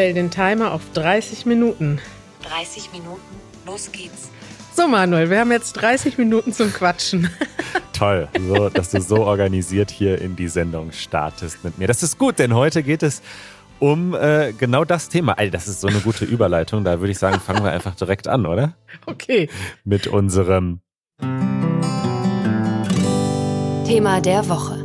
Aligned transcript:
Stell 0.00 0.14
den 0.14 0.30
Timer 0.30 0.72
auf 0.72 0.80
30 0.94 1.44
Minuten. 1.44 2.00
30 2.48 2.90
Minuten, 2.90 3.20
los 3.66 3.92
geht's. 3.92 4.30
So, 4.74 4.88
Manuel, 4.88 5.28
wir 5.28 5.40
haben 5.40 5.52
jetzt 5.52 5.74
30 5.74 6.16
Minuten 6.16 6.54
zum 6.54 6.72
Quatschen. 6.72 7.28
Toll, 7.92 8.26
so, 8.48 8.70
dass 8.70 8.92
du 8.92 9.02
so 9.02 9.26
organisiert 9.26 9.90
hier 9.90 10.18
in 10.18 10.36
die 10.36 10.48
Sendung 10.48 10.92
startest 10.92 11.64
mit 11.64 11.76
mir. 11.76 11.86
Das 11.86 12.02
ist 12.02 12.16
gut, 12.16 12.38
denn 12.38 12.54
heute 12.54 12.82
geht 12.82 13.02
es 13.02 13.20
um 13.78 14.14
äh, 14.14 14.54
genau 14.54 14.86
das 14.86 15.10
Thema. 15.10 15.34
Alter, 15.34 15.50
das 15.50 15.68
ist 15.68 15.82
so 15.82 15.88
eine 15.88 16.00
gute 16.00 16.24
Überleitung. 16.24 16.82
Da 16.82 17.00
würde 17.00 17.12
ich 17.12 17.18
sagen, 17.18 17.38
fangen 17.38 17.62
wir 17.62 17.70
einfach 17.70 17.94
direkt 17.94 18.26
an, 18.26 18.46
oder? 18.46 18.72
Okay. 19.04 19.50
Mit 19.84 20.06
unserem 20.06 20.80
Thema 23.86 24.22
der 24.22 24.48
Woche. 24.48 24.82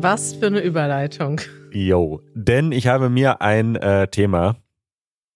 Was 0.00 0.34
für 0.34 0.48
eine 0.48 0.58
Überleitung. 0.58 1.40
Yo. 1.72 2.22
Denn 2.34 2.72
ich 2.72 2.86
habe 2.86 3.08
mir 3.10 3.40
ein 3.42 3.76
äh, 3.76 4.08
Thema 4.08 4.56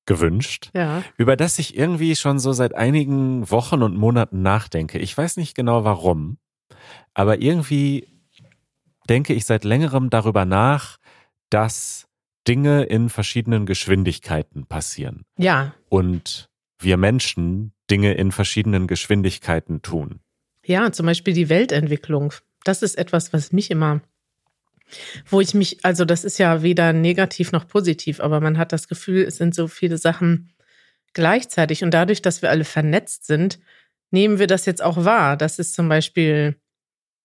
gewünscht, 0.06 0.70
Ja. 0.74 1.02
über 1.16 1.34
das 1.36 1.58
ich 1.58 1.76
irgendwie 1.76 2.14
schon 2.16 2.38
so 2.38 2.52
seit 2.52 2.74
einigen 2.74 3.50
Wochen 3.50 3.82
und 3.82 3.96
Monaten 3.96 4.42
nachdenke. 4.42 4.98
Ich 4.98 5.16
weiß 5.16 5.36
nicht 5.38 5.54
genau 5.56 5.84
warum, 5.84 6.36
aber 7.14 7.40
irgendwie 7.40 8.08
denke 9.08 9.32
ich 9.32 9.46
seit 9.46 9.64
längerem 9.64 10.10
darüber 10.10 10.44
nach, 10.44 10.98
dass 11.50 12.06
Dinge 12.46 12.82
in 12.84 13.08
verschiedenen 13.08 13.64
Geschwindigkeiten 13.64 14.66
passieren 14.66 15.24
Ja. 15.38 15.74
und 15.88 16.50
wir 16.78 16.98
Menschen 16.98 17.72
Dinge 17.90 18.12
in 18.14 18.30
verschiedenen 18.32 18.86
Geschwindigkeiten 18.86 19.80
tun. 19.80 20.20
Ja, 20.66 20.92
zum 20.92 21.06
Beispiel 21.06 21.32
die 21.34 21.48
Weltentwicklung. 21.48 22.32
Das 22.64 22.82
ist 22.82 22.96
etwas, 22.96 23.32
was 23.32 23.52
mich 23.52 23.70
immer, 23.70 24.00
wo 25.28 25.40
ich 25.40 25.54
mich, 25.54 25.84
also 25.84 26.04
das 26.04 26.24
ist 26.24 26.38
ja 26.38 26.62
weder 26.62 26.92
negativ 26.92 27.52
noch 27.52 27.66
positiv, 27.66 28.20
aber 28.20 28.40
man 28.40 28.58
hat 28.58 28.72
das 28.72 28.88
Gefühl, 28.88 29.22
es 29.22 29.36
sind 29.36 29.54
so 29.54 29.66
viele 29.68 29.98
Sachen 29.98 30.52
gleichzeitig. 31.14 31.82
Und 31.82 31.92
dadurch, 31.92 32.22
dass 32.22 32.42
wir 32.42 32.50
alle 32.50 32.64
vernetzt 32.64 33.26
sind, 33.26 33.58
nehmen 34.10 34.38
wir 34.38 34.46
das 34.46 34.66
jetzt 34.66 34.82
auch 34.82 35.04
wahr, 35.04 35.36
dass 35.36 35.58
es 35.58 35.72
zum 35.72 35.88
Beispiel, 35.88 36.56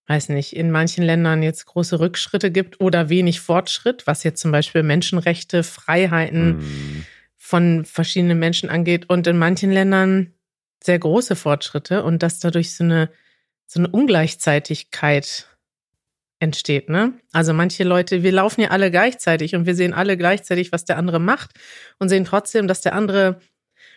weiß 0.08 0.30
nicht, 0.30 0.56
in 0.56 0.72
manchen 0.72 1.04
Ländern 1.04 1.44
jetzt 1.44 1.66
große 1.66 2.00
Rückschritte 2.00 2.52
gibt 2.52 2.80
oder 2.80 3.10
wenig 3.10 3.42
Fortschritt, 3.42 4.08
was 4.08 4.24
jetzt 4.24 4.42
zum 4.42 4.52
Beispiel 4.52 4.84
Menschenrechte, 4.84 5.64
Freiheiten 5.64 6.60
Hm. 6.60 7.06
von 7.38 7.86
verschiedenen 7.86 8.40
Menschen 8.40 8.70
angeht 8.70 9.10
und 9.10 9.28
in 9.28 9.38
manchen 9.38 9.72
Ländern 9.72 10.34
sehr 10.82 10.98
große 10.98 11.36
Fortschritte 11.36 12.04
und 12.04 12.24
dass 12.24 12.40
dadurch 12.40 12.74
so 12.74 12.84
eine, 12.84 13.10
so 13.68 13.80
eine 13.80 13.90
Ungleichzeitigkeit 13.90 15.49
entsteht, 16.40 16.90
ne? 16.90 17.14
Also 17.34 17.54
manche 17.54 17.84
Leute, 17.84 18.24
wir 18.24 18.32
laufen 18.32 18.62
ja 18.62 18.70
alle 18.70 18.92
gleichzeitig 18.92 19.56
und 19.56 19.66
wir 19.66 19.76
sehen 19.76 19.94
alle 19.94 20.18
gleichzeitig, 20.18 20.72
was 20.72 20.86
der 20.86 20.98
andere 20.98 21.20
macht 21.20 21.52
und 22.00 22.10
sehen 22.10 22.26
trotzdem, 22.26 22.68
dass 22.68 22.82
der 22.82 22.94
andere 22.94 23.40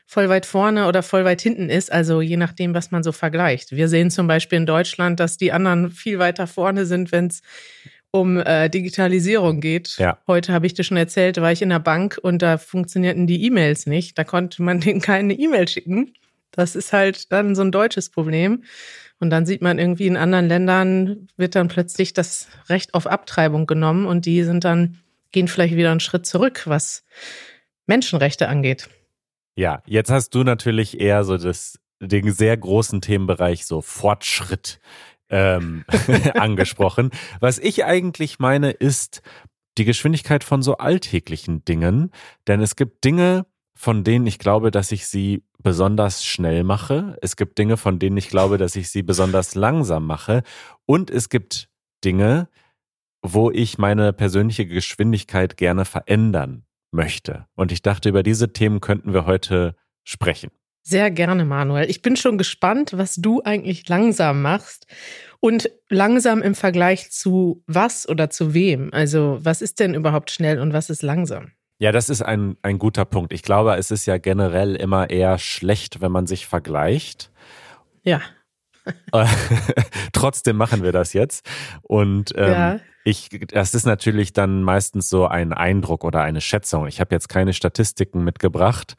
voll 0.06 0.28
weit 0.28 0.46
vorne 0.46 0.88
oder 0.88 1.02
voll 1.02 1.24
weit 1.24 1.40
hinten 1.40 1.70
ist, 1.70 1.92
also 1.92 2.20
je 2.20 2.36
nachdem, 2.36 2.74
was 2.74 2.90
man 2.90 3.02
so 3.02 3.12
vergleicht. 3.12 3.72
Wir 3.72 3.88
sehen 3.88 4.10
zum 4.10 4.26
Beispiel 4.26 4.58
in 4.58 4.66
Deutschland, 4.66 5.20
dass 5.20 5.36
die 5.36 5.52
anderen 5.52 5.90
viel 5.90 6.18
weiter 6.18 6.46
vorne 6.46 6.84
sind, 6.84 7.12
wenn 7.12 7.28
es 7.28 7.42
um 8.10 8.38
äh, 8.38 8.68
Digitalisierung 8.68 9.60
geht. 9.60 9.96
Ja. 9.98 10.18
Heute 10.26 10.52
habe 10.52 10.66
ich 10.66 10.74
dir 10.74 10.84
schon 10.84 10.98
erzählt, 10.98 11.40
war 11.40 11.50
ich 11.50 11.62
in 11.62 11.70
der 11.70 11.78
Bank 11.78 12.18
und 12.20 12.42
da 12.42 12.58
funktionierten 12.58 13.26
die 13.26 13.44
E-Mails 13.46 13.86
nicht. 13.86 14.18
Da 14.18 14.24
konnte 14.24 14.62
man 14.62 14.80
denen 14.82 15.00
keine 15.00 15.32
E-Mail 15.32 15.66
schicken. 15.66 16.12
Das 16.52 16.76
ist 16.76 16.92
halt 16.92 17.32
dann 17.32 17.54
so 17.54 17.62
ein 17.62 17.72
deutsches 17.72 18.10
Problem. 18.10 18.62
Und 19.18 19.30
dann 19.30 19.46
sieht 19.46 19.62
man 19.62 19.78
irgendwie 19.78 20.06
in 20.06 20.16
anderen 20.16 20.48
Ländern 20.48 21.28
wird 21.36 21.54
dann 21.54 21.68
plötzlich 21.68 22.12
das 22.12 22.48
Recht 22.68 22.94
auf 22.94 23.06
Abtreibung 23.06 23.66
genommen 23.66 24.06
und 24.06 24.26
die 24.26 24.42
sind 24.42 24.64
dann, 24.64 24.98
gehen 25.30 25.48
vielleicht 25.48 25.76
wieder 25.76 25.90
einen 25.90 26.00
Schritt 26.00 26.26
zurück, 26.26 26.62
was 26.66 27.04
Menschenrechte 27.86 28.48
angeht. 28.48 28.88
Ja, 29.54 29.82
jetzt 29.86 30.10
hast 30.10 30.30
du 30.30 30.42
natürlich 30.42 30.98
eher 31.00 31.24
so 31.24 31.36
das, 31.36 31.78
den 32.00 32.32
sehr 32.32 32.56
großen 32.56 33.00
Themenbereich 33.00 33.64
so 33.64 33.80
Fortschritt 33.80 34.80
ähm, 35.30 35.84
angesprochen. 36.34 37.10
Was 37.40 37.58
ich 37.58 37.84
eigentlich 37.84 38.38
meine, 38.38 38.70
ist 38.70 39.22
die 39.78 39.84
Geschwindigkeit 39.84 40.44
von 40.44 40.62
so 40.62 40.76
alltäglichen 40.76 41.64
Dingen. 41.64 42.10
Denn 42.46 42.60
es 42.60 42.76
gibt 42.76 43.04
Dinge, 43.04 43.46
von 43.74 44.04
denen 44.04 44.26
ich 44.26 44.38
glaube, 44.38 44.70
dass 44.70 44.92
ich 44.92 45.06
sie 45.06 45.44
besonders 45.58 46.24
schnell 46.24 46.64
mache. 46.64 47.16
Es 47.22 47.36
gibt 47.36 47.58
Dinge, 47.58 47.76
von 47.76 47.98
denen 47.98 48.16
ich 48.16 48.28
glaube, 48.28 48.58
dass 48.58 48.76
ich 48.76 48.90
sie 48.90 49.02
besonders 49.02 49.54
langsam 49.54 50.06
mache. 50.06 50.42
Und 50.86 51.10
es 51.10 51.28
gibt 51.28 51.68
Dinge, 52.04 52.48
wo 53.22 53.50
ich 53.50 53.78
meine 53.78 54.12
persönliche 54.12 54.66
Geschwindigkeit 54.66 55.56
gerne 55.56 55.84
verändern 55.84 56.64
möchte. 56.90 57.46
Und 57.54 57.72
ich 57.72 57.82
dachte, 57.82 58.08
über 58.08 58.22
diese 58.22 58.52
Themen 58.52 58.80
könnten 58.80 59.14
wir 59.14 59.26
heute 59.26 59.76
sprechen. 60.04 60.50
Sehr 60.84 61.12
gerne, 61.12 61.44
Manuel. 61.44 61.88
Ich 61.88 62.02
bin 62.02 62.16
schon 62.16 62.38
gespannt, 62.38 62.92
was 62.96 63.14
du 63.14 63.40
eigentlich 63.44 63.88
langsam 63.88 64.42
machst 64.42 64.86
und 65.38 65.70
langsam 65.88 66.42
im 66.42 66.56
Vergleich 66.56 67.12
zu 67.12 67.62
was 67.68 68.08
oder 68.08 68.30
zu 68.30 68.52
wem. 68.52 68.90
Also 68.92 69.38
was 69.40 69.62
ist 69.62 69.78
denn 69.78 69.94
überhaupt 69.94 70.32
schnell 70.32 70.58
und 70.58 70.72
was 70.72 70.90
ist 70.90 71.02
langsam? 71.02 71.52
Ja, 71.82 71.90
das 71.90 72.08
ist 72.08 72.22
ein, 72.22 72.56
ein 72.62 72.78
guter 72.78 73.04
Punkt. 73.04 73.32
Ich 73.32 73.42
glaube, 73.42 73.74
es 73.74 73.90
ist 73.90 74.06
ja 74.06 74.16
generell 74.16 74.76
immer 74.76 75.10
eher 75.10 75.36
schlecht, 75.38 76.00
wenn 76.00 76.12
man 76.12 76.28
sich 76.28 76.46
vergleicht. 76.46 77.32
Ja, 78.04 78.20
Äh, 79.12 79.26
Trotzdem 80.12 80.56
machen 80.56 80.84
wir 80.84 80.92
das 80.92 81.12
jetzt. 81.12 81.44
Und 81.82 82.32
ähm, 82.36 82.50
Ja. 82.52 82.80
ich, 83.04 83.28
das 83.48 83.74
ist 83.74 83.84
natürlich 83.84 84.32
dann 84.32 84.62
meistens 84.62 85.08
so 85.08 85.26
ein 85.26 85.52
Eindruck 85.52 86.04
oder 86.04 86.22
eine 86.22 86.40
Schätzung. 86.40 86.86
Ich 86.86 87.00
habe 87.00 87.12
jetzt 87.14 87.28
keine 87.28 87.52
Statistiken 87.52 88.22
mitgebracht, 88.22 88.94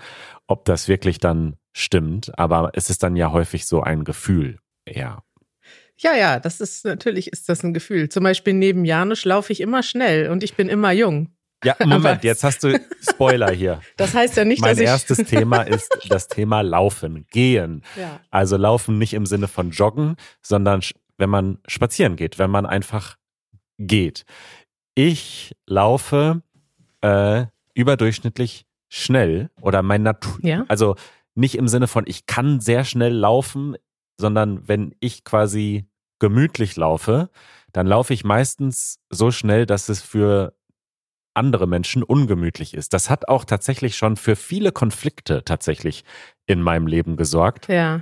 ob 0.48 0.66
das 0.66 0.90
wirklich 0.90 1.20
dann 1.20 1.56
stimmt, 1.72 2.38
aber 2.38 2.72
es 2.74 2.90
ist 2.90 3.02
dann 3.04 3.16
ja 3.16 3.32
häufig 3.32 3.66
so 3.66 3.82
ein 3.82 4.04
Gefühl 4.04 4.60
eher. 4.86 5.24
ja, 5.98 6.14
ja, 6.16 6.40
das 6.40 6.60
ist 6.60 6.84
natürlich 6.84 7.32
ist 7.32 7.48
das 7.48 7.64
ein 7.64 7.74
Gefühl. 7.74 8.10
Zum 8.10 8.24
Beispiel 8.26 8.54
neben 8.54 8.84
Janusz 8.84 9.24
laufe 9.24 9.54
ich 9.54 9.62
immer 9.62 9.84
schnell 9.84 10.30
und 10.30 10.44
ich 10.44 10.56
bin 10.56 10.68
immer 10.68 10.92
jung. 10.92 11.30
Ja, 11.63 11.75
Moment, 11.85 12.24
jetzt 12.24 12.44
hast 12.44 12.63
du 12.63 12.79
Spoiler 13.01 13.51
hier. 13.51 13.79
Das 13.97 14.13
heißt 14.13 14.38
ja 14.38 14.46
nicht, 14.46 14.62
Mein 14.62 14.72
dass 14.72 14.79
ich 14.79 14.85
erstes 14.85 15.18
Thema 15.29 15.62
ist 15.63 15.90
das 16.09 16.28
Thema 16.28 16.62
Laufen, 16.62 17.25
Gehen. 17.31 17.84
ja. 17.96 18.19
Also 18.31 18.57
Laufen 18.57 18.97
nicht 18.97 19.13
im 19.13 19.25
Sinne 19.25 19.47
von 19.47 19.72
Joggen, 19.72 20.16
sondern 20.41 20.81
wenn 21.18 21.29
man 21.29 21.59
spazieren 21.68 22.16
geht, 22.16 22.40
wenn 22.40 22.50
man 22.52 22.66
einfach 22.66 23.18
geht. 23.78 24.25
Ich 24.96 25.56
laufe 25.66 26.41
äh, 27.02 27.46
überdurchschnittlich 27.73 28.66
schnell 28.90 29.50
oder 29.62 29.81
mein 29.81 30.03
Natur, 30.03 30.38
Ja. 30.44 30.66
also 30.68 30.96
nicht 31.35 31.56
im 31.56 31.68
Sinne 31.68 31.88
von 31.88 32.03
ich 32.07 32.25
kann 32.28 32.59
sehr 32.59 32.84
schnell 32.85 33.13
laufen, 33.13 33.75
sondern 34.19 34.68
wenn 34.68 34.94
ich 35.00 35.23
quasi 35.23 35.88
gemütlich 36.19 36.75
laufe, 36.75 37.29
dann 37.72 37.88
laufe 37.88 38.13
ich 38.13 38.23
meistens 38.23 39.00
so 39.09 39.31
schnell, 39.31 39.66
dass 39.66 39.90
es 39.90 40.02
für 40.02 40.53
andere 41.34 41.68
Menschen 41.68 42.04
ungemütlich 42.04 42.74
ist. 42.74 42.94
Das 42.94 43.10
hat 43.10 43.28
auch 43.28 43.46
tatsächlich 43.46 43.96
schon 43.96 44.18
für 44.18 44.36
viele 44.36 44.72
Konflikte 44.72 45.44
tatsächlich 45.44 46.04
in 46.46 46.62
meinem 46.62 46.88
Leben 46.88 47.18
gesorgt. 47.18 47.68
Ja. 47.68 48.02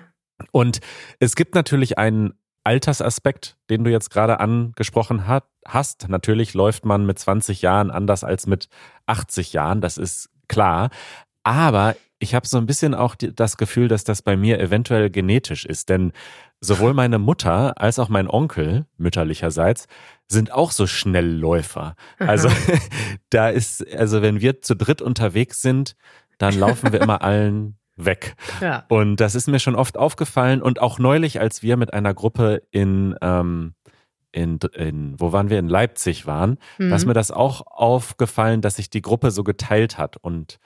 Und 0.51 0.79
es 1.19 1.35
gibt 1.35 1.55
natürlich 1.55 1.97
einen 1.97 2.33
Altersaspekt, 2.63 3.57
den 3.69 3.83
du 3.83 3.91
jetzt 3.91 4.11
gerade 4.11 4.39
angesprochen 4.39 5.27
hat, 5.27 5.45
hast. 5.67 6.09
Natürlich 6.09 6.53
läuft 6.53 6.85
man 6.85 7.05
mit 7.05 7.19
20 7.19 7.61
Jahren 7.61 7.91
anders 7.91 8.23
als 8.23 8.47
mit 8.47 8.69
80 9.07 9.53
Jahren, 9.53 9.81
das 9.81 9.97
ist 9.97 10.29
klar. 10.47 10.89
Aber 11.43 11.95
ich 12.19 12.35
habe 12.35 12.47
so 12.47 12.57
ein 12.57 12.65
bisschen 12.65 12.93
auch 12.93 13.15
die, 13.15 13.33
das 13.33 13.57
Gefühl, 13.57 13.87
dass 13.87 14.03
das 14.03 14.21
bei 14.21 14.37
mir 14.37 14.59
eventuell 14.59 15.09
genetisch 15.09 15.65
ist. 15.65 15.89
Denn 15.89 16.11
sowohl 16.59 16.93
meine 16.93 17.17
Mutter 17.17 17.81
als 17.81 17.97
auch 17.97 18.09
mein 18.09 18.29
Onkel 18.29 18.85
mütterlicherseits 18.97 19.87
sind 20.27 20.51
auch 20.51 20.71
so 20.71 20.85
Schnellläufer. 20.87 21.95
Also 22.19 22.49
da 23.31 23.49
ist, 23.49 23.85
also 23.95 24.21
wenn 24.21 24.39
wir 24.39 24.61
zu 24.61 24.75
dritt 24.75 25.01
unterwegs 25.01 25.61
sind, 25.61 25.95
dann 26.37 26.57
laufen 26.57 26.93
wir 26.93 27.01
immer 27.01 27.21
allen 27.23 27.77
weg. 27.95 28.35
Ja. 28.61 28.85
Und 28.89 29.17
das 29.17 29.35
ist 29.35 29.47
mir 29.47 29.59
schon 29.59 29.75
oft 29.75 29.97
aufgefallen 29.97 30.61
und 30.61 30.79
auch 30.81 30.99
neulich, 30.99 31.39
als 31.39 31.61
wir 31.63 31.77
mit 31.77 31.93
einer 31.93 32.13
Gruppe 32.13 32.63
in, 32.71 33.15
ähm, 33.21 33.73
in, 34.31 34.59
in 34.75 35.19
wo 35.19 35.33
waren 35.33 35.49
wir, 35.49 35.59
in 35.59 35.67
Leipzig 35.67 36.25
waren, 36.25 36.57
Mhm. 36.77 36.89
mir 37.05 37.13
das 37.13 37.31
auch 37.31 37.63
aufgefallen, 37.67 38.61
dass 38.61 38.77
sich 38.77 38.89
die 38.89 39.01
Gruppe 39.01 39.31
so 39.31 39.43
geteilt 39.43 39.97
hat 39.97 40.17
und 40.17 40.59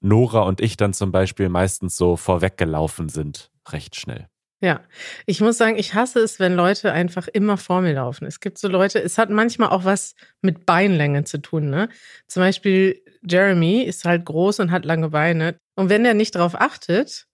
Nora 0.00 0.42
und 0.42 0.60
ich 0.60 0.76
dann 0.76 0.92
zum 0.92 1.12
Beispiel 1.12 1.48
meistens 1.48 1.96
so 1.96 2.16
vorweggelaufen 2.16 3.08
sind, 3.08 3.50
recht 3.70 3.96
schnell. 3.96 4.28
Ja, 4.60 4.80
ich 5.24 5.40
muss 5.40 5.56
sagen, 5.56 5.78
ich 5.78 5.94
hasse 5.94 6.18
es, 6.18 6.40
wenn 6.40 6.54
Leute 6.54 6.92
einfach 6.92 7.28
immer 7.28 7.56
vor 7.56 7.80
mir 7.80 7.94
laufen. 7.94 8.26
Es 8.26 8.40
gibt 8.40 8.58
so 8.58 8.66
Leute, 8.66 9.00
es 9.00 9.16
hat 9.16 9.30
manchmal 9.30 9.68
auch 9.68 9.84
was 9.84 10.16
mit 10.42 10.66
Beinlänge 10.66 11.22
zu 11.22 11.40
tun. 11.40 11.70
Ne? 11.70 11.88
Zum 12.26 12.42
Beispiel 12.42 13.00
Jeremy 13.22 13.82
ist 13.82 14.04
halt 14.04 14.24
groß 14.24 14.58
und 14.58 14.72
hat 14.72 14.84
lange 14.84 15.10
Beine. 15.10 15.56
Und 15.76 15.90
wenn 15.90 16.04
er 16.04 16.14
nicht 16.14 16.34
darauf 16.34 16.60
achtet, 16.60 17.27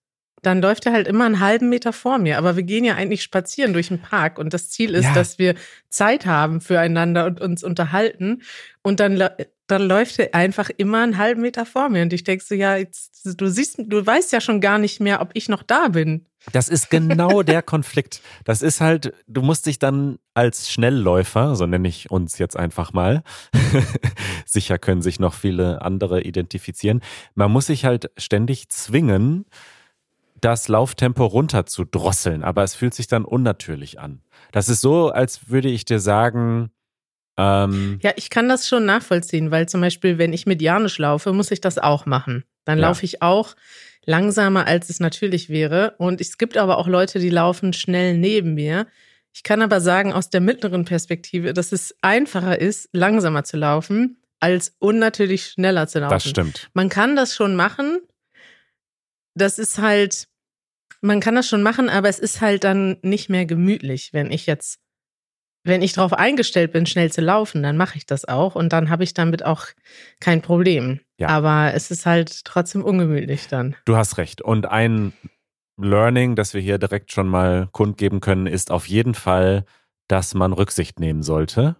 dann 0.45 0.61
läuft 0.61 0.85
er 0.85 0.93
halt 0.93 1.07
immer 1.07 1.25
einen 1.25 1.39
halben 1.39 1.69
Meter 1.69 1.93
vor 1.93 2.17
mir. 2.17 2.37
Aber 2.37 2.55
wir 2.55 2.63
gehen 2.63 2.83
ja 2.85 2.95
eigentlich 2.95 3.23
spazieren 3.23 3.73
durch 3.73 3.87
den 3.89 4.01
Park 4.01 4.37
und 4.39 4.53
das 4.53 4.69
Ziel 4.69 4.93
ist, 4.95 5.05
Ja. 5.05 5.13
dass 5.13 5.39
wir 5.39 5.55
Zeit 5.89 6.25
haben 6.25 6.61
füreinander 6.61 7.25
und 7.25 7.41
uns 7.41 7.63
unterhalten. 7.63 8.41
Und 8.81 8.99
dann, 8.99 9.21
dann 9.67 9.81
läuft 9.81 10.19
er 10.19 10.35
einfach 10.35 10.69
immer 10.77 11.01
einen 11.03 11.17
halben 11.17 11.41
Meter 11.41 11.65
vor 11.65 11.89
mir. 11.89 12.03
Und 12.03 12.13
ich 12.13 12.23
denke 12.23 12.43
so, 12.43 12.53
ja, 12.55 12.75
jetzt, 12.75 13.21
du 13.39 13.47
siehst, 13.47 13.77
du 13.79 14.05
weißt 14.05 14.31
ja 14.31 14.41
schon 14.41 14.61
gar 14.61 14.77
nicht 14.77 14.99
mehr, 14.99 15.21
ob 15.21 15.31
ich 15.33 15.49
noch 15.49 15.63
da 15.63 15.87
bin. 15.87 16.25
Das 16.51 16.69
ist 16.69 16.91
genau 16.91 17.41
der 17.41 17.61
Konflikt. 17.63 18.21
Das 18.43 18.61
ist 18.61 18.79
halt, 18.79 19.13
du 19.27 19.41
musst 19.41 19.65
dich 19.65 19.79
dann 19.79 20.19
als 20.35 20.69
Schnellläufer, 20.69 21.55
so 21.55 21.65
nenne 21.65 21.87
ich 21.87 22.11
uns 22.11 22.37
jetzt 22.37 22.55
einfach 22.55 22.93
mal, 22.93 23.23
sicher 24.45 24.77
können 24.77 25.01
sich 25.01 25.19
noch 25.19 25.33
viele 25.33 25.81
andere 25.81 26.21
identifizieren, 26.21 27.01
man 27.33 27.51
muss 27.51 27.67
sich 27.67 27.85
halt 27.85 28.11
ständig 28.17 28.69
zwingen, 28.69 29.45
das 30.41 30.67
Lauftempo 30.67 31.25
runter 31.25 31.65
zu 31.65 31.85
drosseln, 31.85 32.43
aber 32.43 32.63
es 32.63 32.75
fühlt 32.75 32.93
sich 32.93 33.07
dann 33.07 33.25
unnatürlich 33.25 33.99
an. 33.99 34.21
Das 34.51 34.69
ist 34.69 34.81
so, 34.81 35.09
als 35.09 35.49
würde 35.49 35.69
ich 35.69 35.85
dir 35.85 35.99
sagen, 35.99 36.71
ähm, 37.37 37.99
Ja, 38.01 38.11
ich 38.15 38.29
kann 38.29 38.47
das 38.49 38.67
schon 38.67 38.85
nachvollziehen, 38.85 39.51
weil 39.51 39.67
zum 39.67 39.81
Beispiel, 39.81 40.17
wenn 40.17 40.33
ich 40.33 40.45
mit 40.45 40.61
Janusz 40.61 40.97
laufe, 40.97 41.33
muss 41.33 41.51
ich 41.51 41.61
das 41.61 41.77
auch 41.77 42.05
machen. 42.05 42.43
Dann 42.65 42.79
Ja. 42.79 42.87
laufe 42.87 43.05
ich 43.05 43.21
auch 43.21 43.55
langsamer, 44.05 44.67
als 44.67 44.89
es 44.89 44.99
natürlich 44.99 45.49
wäre. 45.49 45.95
Und 45.97 46.21
es 46.21 46.37
gibt 46.37 46.57
aber 46.57 46.77
auch 46.77 46.87
Leute, 46.87 47.19
die 47.19 47.29
laufen 47.29 47.73
schnell 47.73 48.17
neben 48.17 48.53
mir. 48.53 48.87
Ich 49.33 49.43
kann 49.43 49.61
aber 49.61 49.81
sagen, 49.81 50.13
aus 50.13 50.29
der 50.29 50.41
mittleren 50.41 50.85
Perspektive, 50.85 51.53
dass 51.53 51.71
es 51.71 51.95
einfacher 52.01 52.59
ist, 52.59 52.87
langsamer 52.93 53.43
zu 53.43 53.57
laufen, 53.57 54.17
als 54.39 54.75
unnatürlich 54.79 55.47
schneller 55.47 55.87
zu 55.87 55.99
laufen. 55.99 56.11
das 56.13 56.27
stimmt. 56.27 56.69
Man 56.73 56.87
kann 56.89 57.15
das 57.15 57.35
schon 57.35 57.55
machen. 57.55 57.99
Das 59.35 59.59
ist 59.59 59.77
halt, 59.77 60.27
man 61.01 61.19
kann 61.19 61.35
das 61.35 61.47
schon 61.47 61.63
machen, 61.63 61.89
aber 61.89 62.09
es 62.09 62.19
ist 62.19 62.41
halt 62.41 62.63
dann 62.63 62.97
nicht 63.01 63.29
mehr 63.29 63.45
gemütlich, 63.45 64.13
wenn 64.13 64.31
ich 64.31 64.45
jetzt, 64.45 64.79
wenn 65.63 65.81
ich 65.81 65.93
darauf 65.93 66.13
eingestellt 66.13 66.71
bin, 66.71 66.85
schnell 66.85 67.11
zu 67.11 67.21
laufen, 67.21 67.63
dann 67.63 67.77
mache 67.77 67.97
ich 67.97 68.05
das 68.05 68.25
auch 68.25 68.55
und 68.55 68.71
dann 68.71 68.89
habe 68.89 69.03
ich 69.03 69.13
damit 69.13 69.43
auch 69.43 69.67
kein 70.19 70.41
Problem. 70.41 70.99
Ja. 71.17 71.29
Aber 71.29 71.73
es 71.73 71.91
ist 71.91 72.05
halt 72.05 72.45
trotzdem 72.45 72.83
ungemütlich 72.83 73.47
dann. 73.47 73.75
Du 73.85 73.95
hast 73.95 74.17
recht. 74.17 74.41
Und 74.41 74.65
ein 74.67 75.13
Learning, 75.77 76.35
das 76.35 76.53
wir 76.53 76.61
hier 76.61 76.77
direkt 76.77 77.11
schon 77.11 77.27
mal 77.27 77.67
kundgeben 77.71 78.21
können, 78.21 78.47
ist 78.47 78.71
auf 78.71 78.87
jeden 78.87 79.13
Fall, 79.13 79.65
dass 80.07 80.33
man 80.33 80.53
Rücksicht 80.53 80.99
nehmen 80.99 81.23
sollte. 81.23 81.75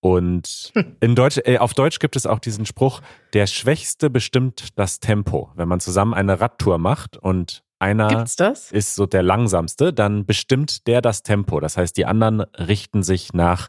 Und 0.00 0.72
in 1.00 1.14
Deutsch, 1.14 1.38
äh, 1.44 1.58
auf 1.58 1.74
Deutsch 1.74 1.98
gibt 1.98 2.16
es 2.16 2.24
auch 2.26 2.38
diesen 2.38 2.64
Spruch, 2.66 3.02
der 3.34 3.46
Schwächste 3.46 4.08
bestimmt 4.10 4.68
das 4.76 4.98
Tempo. 5.00 5.50
Wenn 5.56 5.68
man 5.68 5.80
zusammen 5.80 6.14
eine 6.14 6.40
Radtour 6.40 6.78
macht 6.78 7.16
und 7.18 7.62
einer 7.78 8.24
ist 8.24 8.94
so 8.94 9.06
der 9.06 9.22
langsamste, 9.22 9.92
dann 9.92 10.26
bestimmt 10.26 10.86
der 10.86 11.00
das 11.02 11.22
Tempo. 11.22 11.60
Das 11.60 11.76
heißt, 11.76 11.96
die 11.96 12.06
anderen 12.06 12.40
richten 12.58 13.02
sich 13.02 13.32
nach 13.32 13.68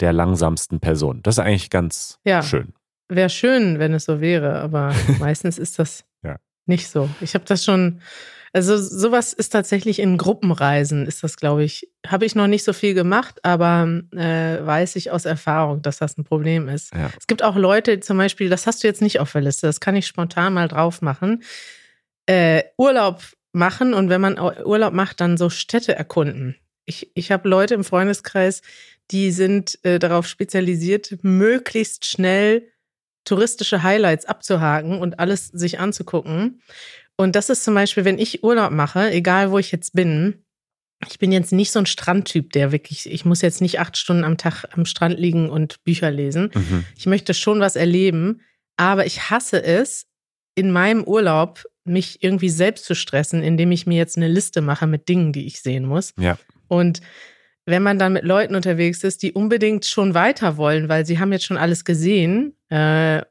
der 0.00 0.12
langsamsten 0.12 0.80
Person. 0.80 1.20
Das 1.22 1.36
ist 1.36 1.38
eigentlich 1.44 1.70
ganz 1.70 2.18
Ja. 2.24 2.42
schön. 2.42 2.72
Wäre 3.08 3.28
schön, 3.30 3.78
wenn 3.78 3.92
es 3.94 4.04
so 4.06 4.20
wäre, 4.20 4.60
aber 4.60 4.94
meistens 5.18 5.58
ist 5.58 5.78
das 5.78 6.04
Ja. 6.22 6.36
nicht 6.66 6.88
so. 6.88 7.08
Ich 7.20 7.34
habe 7.34 7.44
das 7.44 7.64
schon, 7.64 8.00
also 8.52 8.76
sowas 8.76 9.32
ist 9.32 9.50
tatsächlich 9.50 9.98
in 9.98 10.18
Gruppenreisen, 10.18 11.06
ist 11.06 11.22
das, 11.22 11.36
glaube 11.36 11.64
ich, 11.64 11.90
habe 12.06 12.26
ich 12.26 12.34
noch 12.34 12.46
nicht 12.46 12.64
so 12.64 12.72
viel 12.72 12.94
gemacht, 12.94 13.38
aber 13.44 13.88
äh, 14.12 14.64
weiß 14.64 14.96
ich 14.96 15.10
aus 15.10 15.24
Erfahrung, 15.24 15.82
dass 15.82 15.98
das 15.98 16.18
ein 16.18 16.24
Problem 16.24 16.68
ist. 16.68 16.92
Ja. 16.94 17.10
Es 17.18 17.26
gibt 17.26 17.42
auch 17.42 17.56
Leute, 17.56 18.00
zum 18.00 18.18
Beispiel, 18.18 18.48
das 18.50 18.66
hast 18.66 18.82
du 18.82 18.88
jetzt 18.88 19.02
nicht 19.02 19.20
auf 19.20 19.32
der 19.32 19.40
Liste, 19.40 19.66
das 19.66 19.80
kann 19.80 19.96
ich 19.96 20.06
spontan 20.06 20.52
mal 20.54 20.68
drauf 20.68 21.00
machen, 21.00 21.42
äh, 22.26 22.62
Urlaub 22.76 23.22
machen 23.52 23.94
und 23.94 24.08
wenn 24.08 24.20
man 24.20 24.38
Ur- 24.38 24.66
Urlaub 24.66 24.92
macht, 24.92 25.20
dann 25.20 25.36
so 25.36 25.50
Städte 25.50 25.94
erkunden. 25.94 26.56
Ich, 26.84 27.10
ich 27.14 27.30
habe 27.32 27.48
Leute 27.48 27.74
im 27.74 27.84
Freundeskreis, 27.84 28.62
die 29.10 29.30
sind 29.30 29.78
äh, 29.84 29.98
darauf 29.98 30.26
spezialisiert, 30.26 31.18
möglichst 31.22 32.06
schnell 32.06 32.68
touristische 33.24 33.82
Highlights 33.82 34.24
abzuhaken 34.24 34.98
und 34.98 35.20
alles 35.20 35.46
sich 35.46 35.78
anzugucken. 35.78 36.60
Und 37.22 37.36
das 37.36 37.50
ist 37.50 37.64
zum 37.64 37.74
Beispiel, 37.74 38.04
wenn 38.04 38.18
ich 38.18 38.42
Urlaub 38.42 38.72
mache, 38.72 39.10
egal 39.10 39.50
wo 39.50 39.58
ich 39.58 39.72
jetzt 39.72 39.94
bin, 39.94 40.44
ich 41.08 41.18
bin 41.18 41.32
jetzt 41.32 41.52
nicht 41.52 41.72
so 41.72 41.78
ein 41.78 41.86
Strandtyp, 41.86 42.52
der 42.52 42.72
wirklich, 42.72 43.10
ich 43.10 43.24
muss 43.24 43.42
jetzt 43.42 43.60
nicht 43.60 43.80
acht 43.80 43.96
Stunden 43.96 44.24
am 44.24 44.38
Tag 44.38 44.64
am 44.72 44.84
Strand 44.84 45.18
liegen 45.18 45.50
und 45.50 45.82
Bücher 45.84 46.10
lesen. 46.10 46.50
Mhm. 46.54 46.84
Ich 46.96 47.06
möchte 47.06 47.34
schon 47.34 47.60
was 47.60 47.76
erleben, 47.76 48.40
aber 48.76 49.06
ich 49.06 49.30
hasse 49.30 49.62
es, 49.62 50.06
in 50.54 50.70
meinem 50.70 51.04
Urlaub 51.04 51.64
mich 51.84 52.22
irgendwie 52.22 52.50
selbst 52.50 52.84
zu 52.84 52.94
stressen, 52.94 53.42
indem 53.42 53.72
ich 53.72 53.86
mir 53.86 53.96
jetzt 53.96 54.16
eine 54.16 54.28
Liste 54.28 54.60
mache 54.60 54.86
mit 54.86 55.08
Dingen, 55.08 55.32
die 55.32 55.46
ich 55.46 55.62
sehen 55.62 55.86
muss. 55.86 56.12
Ja. 56.18 56.38
Und 56.68 57.00
wenn 57.64 57.82
man 57.82 57.98
dann 57.98 58.12
mit 58.12 58.24
Leuten 58.24 58.54
unterwegs 58.54 59.02
ist, 59.04 59.22
die 59.22 59.32
unbedingt 59.32 59.86
schon 59.86 60.14
weiter 60.14 60.56
wollen, 60.56 60.88
weil 60.88 61.06
sie 61.06 61.18
haben 61.18 61.32
jetzt 61.32 61.44
schon 61.44 61.56
alles 61.56 61.84
gesehen, 61.84 62.56
äh, 62.68 63.22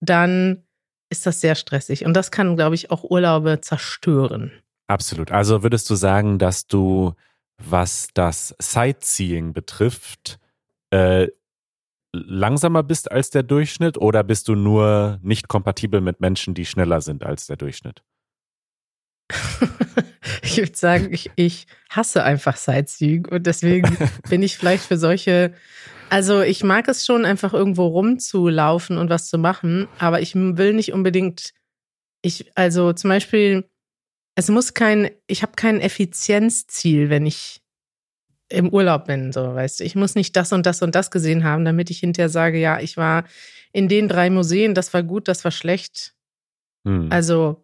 dann 0.00 0.64
ist 1.14 1.26
das 1.26 1.40
sehr 1.40 1.54
stressig. 1.54 2.04
Und 2.04 2.14
das 2.14 2.30
kann, 2.30 2.56
glaube 2.56 2.74
ich, 2.74 2.90
auch 2.90 3.04
Urlaube 3.04 3.60
zerstören. 3.60 4.52
Absolut. 4.88 5.30
Also 5.30 5.62
würdest 5.62 5.88
du 5.88 5.94
sagen, 5.94 6.38
dass 6.38 6.66
du, 6.66 7.14
was 7.56 8.08
das 8.14 8.54
Sightseeing 8.60 9.52
betrifft, 9.52 10.38
äh, 10.90 11.28
langsamer 12.12 12.82
bist 12.82 13.10
als 13.10 13.30
der 13.30 13.42
Durchschnitt 13.42 13.98
oder 13.98 14.22
bist 14.22 14.48
du 14.48 14.54
nur 14.54 15.18
nicht 15.22 15.48
kompatibel 15.48 16.00
mit 16.00 16.20
Menschen, 16.20 16.54
die 16.54 16.66
schneller 16.66 17.00
sind 17.00 17.24
als 17.24 17.46
der 17.46 17.56
Durchschnitt? 17.56 18.02
ich 20.42 20.58
würde 20.58 20.76
sagen, 20.76 21.12
ich, 21.12 21.30
ich 21.36 21.66
hasse 21.88 22.22
einfach 22.22 22.56
Sightseeing 22.56 23.26
und 23.26 23.46
deswegen 23.46 23.96
bin 24.28 24.42
ich 24.42 24.56
vielleicht 24.56 24.84
für 24.84 24.98
solche. 24.98 25.54
Also 26.14 26.42
ich 26.42 26.62
mag 26.62 26.86
es 26.86 27.04
schon, 27.04 27.24
einfach 27.24 27.52
irgendwo 27.52 27.88
rumzulaufen 27.88 28.98
und 28.98 29.10
was 29.10 29.28
zu 29.28 29.36
machen, 29.36 29.88
aber 29.98 30.20
ich 30.20 30.36
will 30.36 30.72
nicht 30.72 30.92
unbedingt. 30.92 31.52
Ich, 32.22 32.52
also 32.54 32.92
zum 32.92 33.08
Beispiel, 33.08 33.68
es 34.36 34.48
muss 34.48 34.74
kein, 34.74 35.10
ich 35.26 35.42
habe 35.42 35.54
kein 35.56 35.80
Effizienzziel, 35.80 37.10
wenn 37.10 37.26
ich 37.26 37.62
im 38.48 38.68
Urlaub 38.68 39.06
bin, 39.06 39.32
so 39.32 39.56
weißt 39.56 39.80
du. 39.80 39.84
Ich 39.84 39.96
muss 39.96 40.14
nicht 40.14 40.36
das 40.36 40.52
und 40.52 40.66
das 40.66 40.82
und 40.82 40.94
das 40.94 41.10
gesehen 41.10 41.42
haben, 41.42 41.64
damit 41.64 41.90
ich 41.90 41.98
hinterher 41.98 42.28
sage, 42.28 42.60
ja, 42.60 42.78
ich 42.78 42.96
war 42.96 43.24
in 43.72 43.88
den 43.88 44.06
drei 44.06 44.30
Museen, 44.30 44.72
das 44.72 44.94
war 44.94 45.02
gut, 45.02 45.26
das 45.26 45.42
war 45.42 45.50
schlecht. 45.50 46.14
Hm. 46.86 47.08
Also 47.10 47.63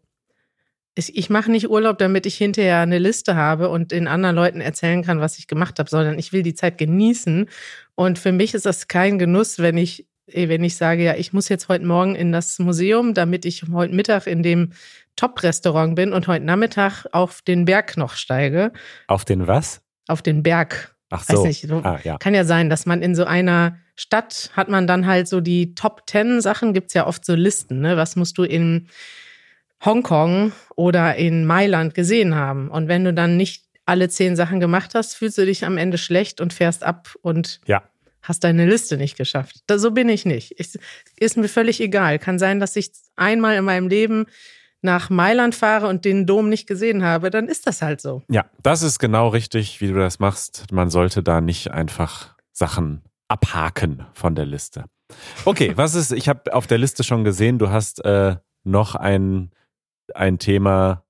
ich, 1.01 1.17
ich 1.17 1.31
mache 1.31 1.51
nicht 1.51 1.69
Urlaub, 1.69 1.99
damit 1.99 2.27
ich 2.27 2.37
hinterher 2.37 2.79
eine 2.79 2.99
Liste 2.99 3.35
habe 3.35 3.69
und 3.71 3.91
den 3.91 4.07
anderen 4.07 4.37
Leuten 4.37 4.61
erzählen 4.61 5.03
kann, 5.03 5.21
was 5.21 5.39
ich 5.39 5.47
gemacht 5.49 5.79
habe, 5.79 5.91
sondern 5.91 6.19
ich 6.19 6.33
will 6.33 6.43
die 6.45 6.55
Zeit 6.55 6.79
genießen. 6.79 7.49
Und 7.97 8.19
für 8.19 8.31
mich 8.33 8.55
ist 8.55 8.67
das 8.67 8.87
kein 8.87 9.19
Genuss, 9.19 9.59
wenn 9.59 9.77
ich, 9.77 10.07
eh, 10.29 10.49
wenn 10.49 10.63
ich 10.63 10.77
sage, 10.77 11.03
ja, 11.03 11.15
ich 11.17 11.33
muss 11.33 11.49
jetzt 11.49 11.69
heute 11.69 11.85
Morgen 11.85 12.15
in 12.15 12.31
das 12.33 12.59
Museum, 12.59 13.15
damit 13.15 13.45
ich 13.45 13.65
heute 13.73 13.95
Mittag 13.95 14.27
in 14.27 14.43
dem 14.43 14.73
Top-Restaurant 15.17 15.97
bin 15.97 16.13
und 16.13 16.29
heute 16.29 16.45
Nachmittag 16.45 17.05
auf 17.13 17.43
den 17.43 17.65
Berg 17.65 17.97
noch 17.97 18.15
steige. 18.15 18.73
Auf 19.07 19.25
den 19.25 19.47
was? 19.47 19.83
Auf 20.07 20.23
den 20.23 20.43
Berg. 20.43 20.95
Ach 21.11 21.29
Weiß 21.29 21.37
so. 21.37 21.47
nicht, 21.47 21.67
so- 21.67 21.81
Ah, 21.83 21.99
ja. 22.05 22.19
Kann 22.19 22.35
ja 22.35 22.45
sein, 22.45 22.71
dass 22.71 22.87
man 22.87 23.03
in 23.03 23.15
so 23.15 23.25
einer 23.25 23.77
Stadt 23.97 24.51
hat 24.55 24.69
man 24.69 24.87
dann 24.87 25.07
halt 25.07 25.29
so 25.29 25.41
die 25.41 25.75
Top 25.75 26.07
Ten 26.07 26.41
Sachen, 26.41 26.73
gibt's 26.73 26.95
ja 26.95 27.07
oft 27.07 27.25
so 27.25 27.35
Listen, 27.35 27.81
ne? 27.81 27.97
Was 27.97 28.17
musst 28.17 28.39
du 28.39 28.45
in 28.45 28.89
Hongkong 29.85 30.53
oder 30.77 31.17
in 31.17 31.45
Mailand 31.47 31.95
gesehen 31.95 32.35
haben? 32.35 32.69
Und 32.69 32.89
wenn 32.89 33.05
du 33.05 33.15
dann 33.15 33.37
nicht 33.37 33.65
alle 33.87 34.09
zehn 34.09 34.37
Sachen 34.37 34.61
gemacht 34.61 34.95
hast, 34.95 35.15
fühlst 35.15 35.39
du 35.39 35.45
dich 35.47 35.65
am 35.65 35.77
Ende 35.77 35.99
schlecht 35.99 36.41
und 36.41 36.53
fährst 36.53 36.83
ab 36.85 37.15
und 37.23 37.61
Ja. 37.67 37.83
hast 38.23 38.45
deine 38.45 38.67
Liste 38.67 38.97
nicht 38.97 39.17
geschafft. 39.17 39.61
Da, 39.67 39.79
so 39.79 39.91
bin 39.91 40.09
ich 40.09 40.25
nicht. 40.27 40.55
Ich, 40.59 40.79
ist 41.19 41.37
mir 41.37 41.49
völlig 41.49 41.81
egal. 41.81 42.19
Kann 42.19 42.39
sein, 42.39 42.61
dass 42.61 42.77
ich 42.77 42.93
einmal 43.17 43.57
in 43.57 43.65
meinem 43.65 43.89
Leben 43.89 44.27
nach 44.83 45.11
Mailand 45.11 45.55
fahre 45.55 45.89
und 45.89 46.05
den 46.05 46.27
Dom 46.27 46.49
nicht 46.49 46.67
gesehen 46.67 47.03
habe, 47.03 47.31
dann 47.31 47.49
ist 47.49 47.67
das 47.67 47.83
halt 47.83 48.01
so. 48.01 48.23
Ja, 48.31 48.47
das 48.63 48.83
ist 48.83 48.99
genau 48.99 49.29
richtig, 49.29 49.81
wie 49.81 49.89
du 49.89 49.95
das 49.95 50.19
machst. 50.21 50.67
Man 50.73 50.89
sollte 50.89 51.23
da 51.23 51.41
nicht 51.41 51.71
einfach 51.71 52.35
Sachen 52.53 53.03
abhaken 53.29 54.07
von 54.15 54.35
der 54.35 54.47
Liste. 54.47 54.85
Okay, 55.45 55.73
was 55.77 55.95
ist, 55.95 56.13
ich 56.13 56.29
habe 56.29 56.55
auf 56.55 56.67
der 56.67 56.79
Liste 56.79 57.05
schon 57.05 57.25
gesehen, 57.25 57.59
du 57.59 57.69
hast 57.71 58.05
äh, 58.05 58.37
noch 58.65 58.95
ein, 58.95 59.51
ein 60.17 60.39
Thema 60.39 61.05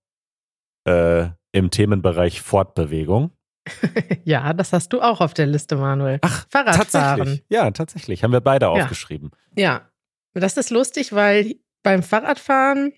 äh, 0.87 1.28
im 1.52 1.71
Themenbereich 1.71 2.40
Fortbewegung. 2.40 3.33
ja, 4.25 4.52
das 4.52 4.73
hast 4.73 4.92
du 4.92 5.00
auch 5.02 5.21
auf 5.21 5.35
der 5.35 5.47
Liste, 5.47 5.76
Manuel. 5.76 6.19
Ach, 6.23 6.47
Fahrradfahren. 6.49 7.19
tatsächlich. 7.19 7.45
Ja, 7.49 7.71
tatsächlich. 7.71 8.25
Haben 8.25 8.33
wir 8.33 8.40
beide 8.40 8.66
Ja. 8.66 8.71
aufgeschrieben. 8.73 9.30
Ja, 9.57 9.90
das 10.35 10.57
ist 10.57 10.71
lustig, 10.71 11.12
weil 11.12 11.57
beim 11.83 12.02
Fahrradfahren, 12.02 12.92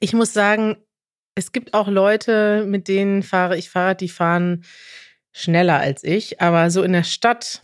ich 0.00 0.12
muss 0.14 0.32
sagen, 0.32 0.76
es 1.34 1.52
gibt 1.52 1.74
auch 1.74 1.88
Leute, 1.88 2.64
mit 2.66 2.88
denen 2.88 3.22
fahre 3.22 3.56
ich 3.56 3.70
Fahrrad, 3.70 4.00
die 4.00 4.08
fahren 4.08 4.64
schneller 5.32 5.78
als 5.78 6.02
ich. 6.02 6.40
Aber 6.40 6.70
so 6.70 6.82
in 6.82 6.92
der 6.92 7.04
Stadt, 7.04 7.62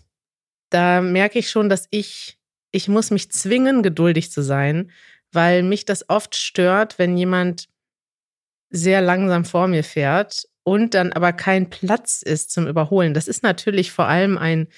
da 0.71 1.01
merke 1.01 1.39
ich 1.39 1.51
schon, 1.51 1.69
dass 1.69 1.89
ich, 1.91 2.39
ich 2.71 2.89
muss 2.89 3.11
mich 3.11 3.31
zwingen, 3.33 3.83
geduldig 3.83 4.31
zu 4.31 4.43
sein, 4.43 4.91
weil 5.35 5.63
mich 5.63 5.85
das 5.85 6.09
oft 6.09 6.37
stört, 6.37 6.99
wenn 6.99 7.17
jemand 7.17 7.69
sehr 8.71 9.01
langsam 9.01 9.45
vor 9.45 9.69
mir 9.69 9.85
fährt 9.85 10.45
und 10.65 10.95
dann 10.95 11.13
aber 11.13 11.33
kein 11.33 11.71
Platz 11.71 12.23
ist 12.23 12.51
zum 12.51 12.67
Überholen. 12.67 13.15
Das 13.15 13.29
ist 13.29 13.43
natürlich 13.43 13.93
vor 13.93 14.07
allem 14.07 14.39
ein 14.39 14.69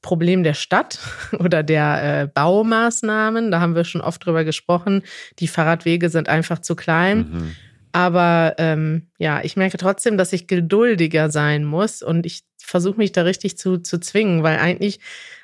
Problem 0.00 0.42
der 0.42 0.54
Stadt 0.54 0.98
oder 1.38 1.62
der 1.62 2.22
äh, 2.22 2.26
Baumaßnahmen. 2.26 3.50
Da 3.50 3.60
haben 3.60 3.74
wir 3.74 3.84
schon 3.84 4.00
oft 4.00 4.24
drüber 4.24 4.44
gesprochen. 4.44 5.02
Die 5.38 5.48
Fahrradwege 5.48 6.08
sind 6.10 6.28
einfach 6.28 6.60
zu 6.60 6.76
klein. 6.76 7.18
Mhm. 7.18 7.56
Aber 7.92 8.54
ähm, 8.58 9.10
ja, 9.18 9.42
ich 9.42 9.56
merke 9.56 9.76
trotzdem, 9.76 10.16
dass 10.16 10.32
ich 10.32 10.46
geduldiger 10.46 11.30
sein 11.30 11.64
muss 11.64 12.02
und 12.02 12.26
ich 12.26 12.42
versuche 12.58 12.96
mich 12.96 13.12
da 13.12 13.22
richtig 13.22 13.58
zu, 13.58 13.78
zu 13.78 14.00
zwingen, 14.00 14.42
weil 14.42 14.58
eigentlich, 14.58 15.00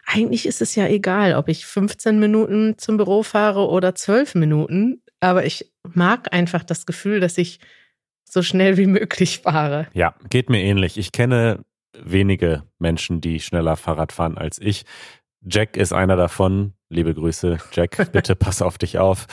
eigentlich 0.07 0.47
ist 0.47 0.63
es 0.63 0.75
ja 0.75 0.87
egal, 0.87 1.35
ob 1.35 1.49
ich 1.49 1.67
15 1.67 2.19
Minuten 2.19 2.79
zum 2.79 2.97
Büro 2.97 3.23
fahre 3.23 3.69
oder 3.69 3.95
12 3.95 4.35
Minuten. 4.37 5.03
Aber 5.21 5.45
ich 5.45 5.71
mag 5.95 6.33
einfach 6.33 6.65
das 6.65 6.87
Gefühl, 6.87 7.21
dass 7.21 7.37
ich 7.39 7.61
so 8.25 8.43
schnell 8.43 8.77
wie 8.77 8.87
möglich 8.87 9.41
fahre. 9.41 9.89
Ja, 9.93 10.15
geht 10.31 10.49
mir 10.49 10.63
ähnlich. 10.63 10.97
Ich 10.97 11.13
kenne 11.13 11.65
wenige 11.93 12.63
Menschen, 12.79 13.21
die 13.21 13.41
schneller 13.41 13.77
Fahrrad 13.77 14.13
fahren 14.13 14.39
als 14.39 14.59
ich. 14.59 14.85
Jack 15.43 15.77
ist 15.77 15.93
einer 15.93 16.17
davon. 16.17 16.75
Liebe 16.89 17.15
Grüße, 17.15 17.59
Jack. 17.73 18.11
Bitte 18.13 18.37
pass 18.37 18.63
auf 18.63 18.79
dich 18.79 18.99
auf. 18.99 19.27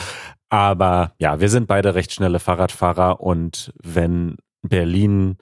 Aber 0.56 1.12
ja, 1.20 1.42
wir 1.42 1.50
sind 1.50 1.68
beide 1.68 1.96
recht 1.96 2.14
schnelle 2.14 2.40
Fahrradfahrer 2.40 3.20
und 3.20 3.74
wenn 3.84 4.38
Berlin 4.62 5.36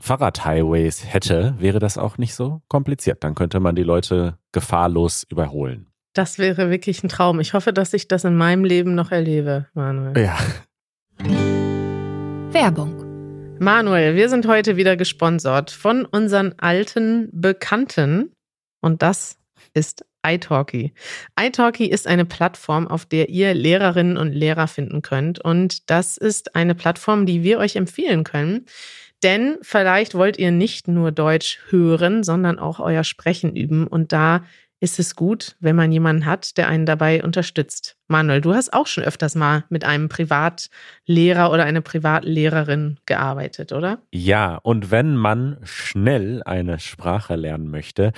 Fahrradhighways 0.00 1.04
hätte, 1.04 1.54
wäre 1.58 1.80
das 1.80 1.98
auch 1.98 2.16
nicht 2.16 2.34
so 2.34 2.62
kompliziert. 2.68 3.22
Dann 3.24 3.34
könnte 3.34 3.60
man 3.60 3.76
die 3.76 3.82
Leute 3.82 4.38
gefahrlos 4.52 5.26
überholen. 5.28 5.92
Das 6.14 6.38
wäre 6.38 6.70
wirklich 6.70 7.04
ein 7.04 7.10
Traum. 7.10 7.40
Ich 7.40 7.52
hoffe, 7.52 7.74
dass 7.74 7.92
ich 7.92 8.08
das 8.08 8.24
in 8.24 8.36
meinem 8.36 8.64
Leben 8.64 8.94
noch 8.94 9.10
erlebe, 9.10 9.66
Manuel. 9.74 10.18
Ja. 10.18 10.38
Werbung. 12.50 13.58
Manuel, 13.58 14.16
wir 14.16 14.30
sind 14.30 14.48
heute 14.48 14.78
wieder 14.78 14.96
gesponsert 14.96 15.72
von 15.72 16.06
unseren 16.06 16.54
alten 16.56 17.28
Bekannten 17.32 18.32
und 18.80 19.02
das 19.02 19.36
ist 19.74 20.06
italki. 20.24 20.92
italki 21.38 21.86
ist 21.86 22.06
eine 22.06 22.24
Plattform, 22.24 22.88
auf 22.88 23.06
der 23.06 23.28
ihr 23.28 23.54
Lehrerinnen 23.54 24.16
und 24.16 24.32
Lehrer 24.32 24.66
finden 24.66 25.02
könnt 25.02 25.44
und 25.44 25.90
das 25.90 26.16
ist 26.16 26.56
eine 26.56 26.74
Plattform, 26.74 27.26
die 27.26 27.42
wir 27.42 27.58
euch 27.58 27.76
empfehlen 27.76 28.24
können. 28.24 28.66
Denn 29.22 29.56
vielleicht 29.62 30.14
wollt 30.14 30.38
ihr 30.38 30.50
nicht 30.50 30.86
nur 30.86 31.10
Deutsch 31.10 31.58
hören, 31.70 32.22
sondern 32.24 32.58
auch 32.58 32.78
euer 32.78 33.04
Sprechen 33.04 33.56
üben 33.56 33.86
und 33.86 34.12
da 34.12 34.42
ist 34.84 34.98
es 34.98 35.16
gut, 35.16 35.56
wenn 35.60 35.76
man 35.76 35.90
jemanden 35.92 36.26
hat, 36.26 36.58
der 36.58 36.68
einen 36.68 36.84
dabei 36.84 37.24
unterstützt. 37.24 37.96
Manuel, 38.06 38.42
du 38.42 38.52
hast 38.52 38.74
auch 38.74 38.86
schon 38.86 39.02
öfters 39.02 39.34
mal 39.34 39.64
mit 39.70 39.82
einem 39.82 40.10
Privatlehrer 40.10 41.50
oder 41.50 41.64
einer 41.64 41.80
Privatlehrerin 41.80 42.98
gearbeitet, 43.06 43.72
oder? 43.72 44.02
Ja, 44.12 44.56
und 44.56 44.90
wenn 44.90 45.16
man 45.16 45.56
schnell 45.62 46.42
eine 46.44 46.78
Sprache 46.78 47.34
lernen 47.34 47.70
möchte, 47.70 48.12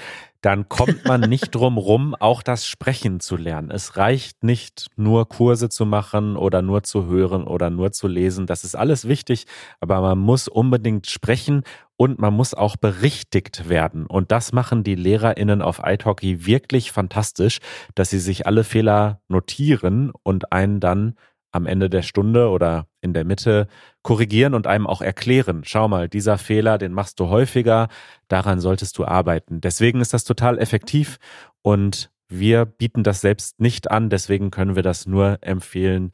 dann 0.47 0.69
kommt 0.69 1.05
man 1.05 1.23
nicht 1.23 1.51
drum 1.57 1.77
rum, 1.77 2.15
auch 2.15 2.41
das 2.41 2.69
Sprechen 2.69 3.19
zu 3.19 3.35
lernen. 3.35 3.73
Es 3.73 3.97
reicht 3.97 4.45
nicht 4.45 4.87
nur 4.95 5.29
Kurse 5.29 5.69
zu 5.69 5.85
machen 5.85 6.37
oder 6.37 6.63
nur 6.63 6.85
zu 6.85 7.07
hören 7.07 7.43
oder 7.43 7.69
nur 7.69 7.91
zu 7.91 8.07
lesen. 8.07 8.47
Das 8.47 8.63
ist 8.63 8.77
alles 8.77 9.09
wichtig, 9.09 9.47
aber 9.81 10.01
man 10.01 10.19
muss 10.19 10.47
unbedingt 10.47 11.09
sprechen 11.09 11.65
und 11.97 12.21
man 12.21 12.33
muss 12.33 12.55
auch 12.55 12.77
berichtigt 12.77 13.69
werden. 13.69 14.07
Und 14.07 14.31
das 14.31 14.53
machen 14.53 14.85
die 14.85 14.95
LehrerInnen 14.95 15.63
auf 15.63 15.81
italki 15.85 16.47
wirklich 16.47 16.93
fantastisch, 16.93 17.59
dass 17.97 18.11
sie 18.11 18.21
sich 18.21 18.47
alle 18.47 18.63
Fehler 18.63 19.21
notieren 19.27 20.13
und 20.23 20.53
einen 20.53 20.79
dann 20.79 21.17
am 21.57 21.67
Ende 21.67 21.91
der 21.91 22.03
Stunde 22.03 22.49
oder 22.51 22.87
in 23.01 23.13
der 23.13 23.25
Mitte 23.25 23.67
korrigieren 24.03 24.55
und 24.55 24.67
einem 24.67 24.87
auch 24.87 25.03
erklären. 25.03 25.63
Schau 25.65 25.89
mal, 25.89 26.09
dieser 26.09 26.39
Fehler, 26.39 26.79
den 26.79 26.93
machst 26.93 27.19
du 27.19 27.29
häufiger, 27.29 27.89
daran 28.29 28.61
solltest 28.61 28.99
du 28.99 29.05
arbeiten. 29.05 29.61
Deswegen 29.61 30.01
ist 30.01 30.15
das 30.15 30.25
total 30.25 30.59
effektiv 30.59 31.19
und 31.63 32.11
wir 32.29 32.65
bieten 32.65 33.03
das 33.03 33.21
selbst 33.21 33.61
nicht 33.61 33.91
an, 33.91 34.11
deswegen 34.11 34.51
können 34.51 34.77
wir 34.77 34.83
das 34.83 35.07
nur 35.07 35.39
empfehlen, 35.43 36.13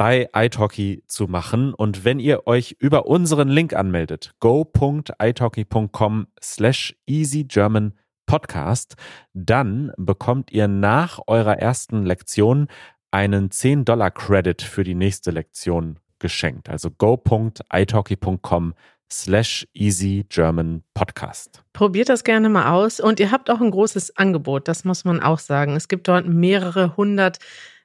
bei 0.00 0.28
italki 0.34 1.02
zu 1.06 1.26
machen. 1.26 1.74
Und 1.74 2.04
wenn 2.06 2.18
ihr 2.20 2.46
euch 2.46 2.76
über 2.78 3.04
unseren 3.06 3.48
Link 3.48 3.74
anmeldet, 3.74 4.32
go.italki.com 4.40 6.26
slash 6.42 6.96
easygermanpodcast, 7.06 8.96
dann 9.34 9.92
bekommt 9.98 10.52
ihr 10.52 10.68
nach 10.68 11.20
eurer 11.26 11.58
ersten 11.58 12.06
Lektion 12.06 12.68
einen 13.10 13.50
10-Dollar-Credit 13.50 14.62
für 14.62 14.84
die 14.84 14.94
nächste 14.94 15.30
Lektion 15.30 15.98
geschenkt. 16.18 16.68
Also 16.68 16.90
go.italki.com 16.90 18.74
slash 19.12 19.66
easy 19.74 20.24
German 20.28 20.84
Podcast. 20.94 21.64
Probiert 21.72 22.08
das 22.08 22.22
gerne 22.22 22.48
mal 22.48 22.70
aus 22.72 23.00
und 23.00 23.18
ihr 23.18 23.32
habt 23.32 23.50
auch 23.50 23.60
ein 23.60 23.70
großes 23.70 24.16
Angebot, 24.16 24.68
das 24.68 24.84
muss 24.84 25.04
man 25.04 25.20
auch 25.20 25.40
sagen. 25.40 25.74
Es 25.74 25.88
gibt 25.88 26.06
dort 26.06 26.26
mehrere 26.26 26.96
hundert 26.96 27.38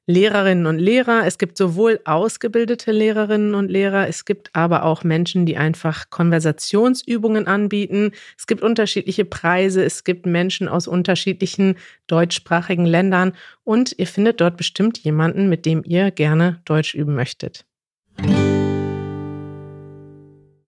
Lehrerinnen 0.07 0.67
und 0.67 0.77
Lehrer. 0.77 1.25
Es 1.25 1.37
gibt 1.37 1.57
sowohl 1.57 1.99
ausgebildete 2.05 2.91
Lehrerinnen 2.91 3.55
und 3.55 3.69
Lehrer, 3.69 4.07
es 4.07 4.25
gibt 4.25 4.49
aber 4.53 4.83
auch 4.83 5.03
Menschen, 5.03 5.45
die 5.45 5.57
einfach 5.57 6.09
Konversationsübungen 6.09 7.47
anbieten. 7.47 8.11
Es 8.37 8.45
gibt 8.45 8.61
unterschiedliche 8.61 9.25
Preise, 9.25 9.83
es 9.83 10.03
gibt 10.03 10.25
Menschen 10.25 10.67
aus 10.67 10.87
unterschiedlichen 10.87 11.77
deutschsprachigen 12.07 12.85
Ländern 12.85 13.33
und 13.63 13.95
ihr 13.97 14.07
findet 14.07 14.41
dort 14.41 14.57
bestimmt 14.57 14.99
jemanden, 14.99 15.49
mit 15.49 15.65
dem 15.65 15.83
ihr 15.83 16.11
gerne 16.11 16.61
Deutsch 16.65 16.93
üben 16.93 17.15
möchtet. 17.15 17.65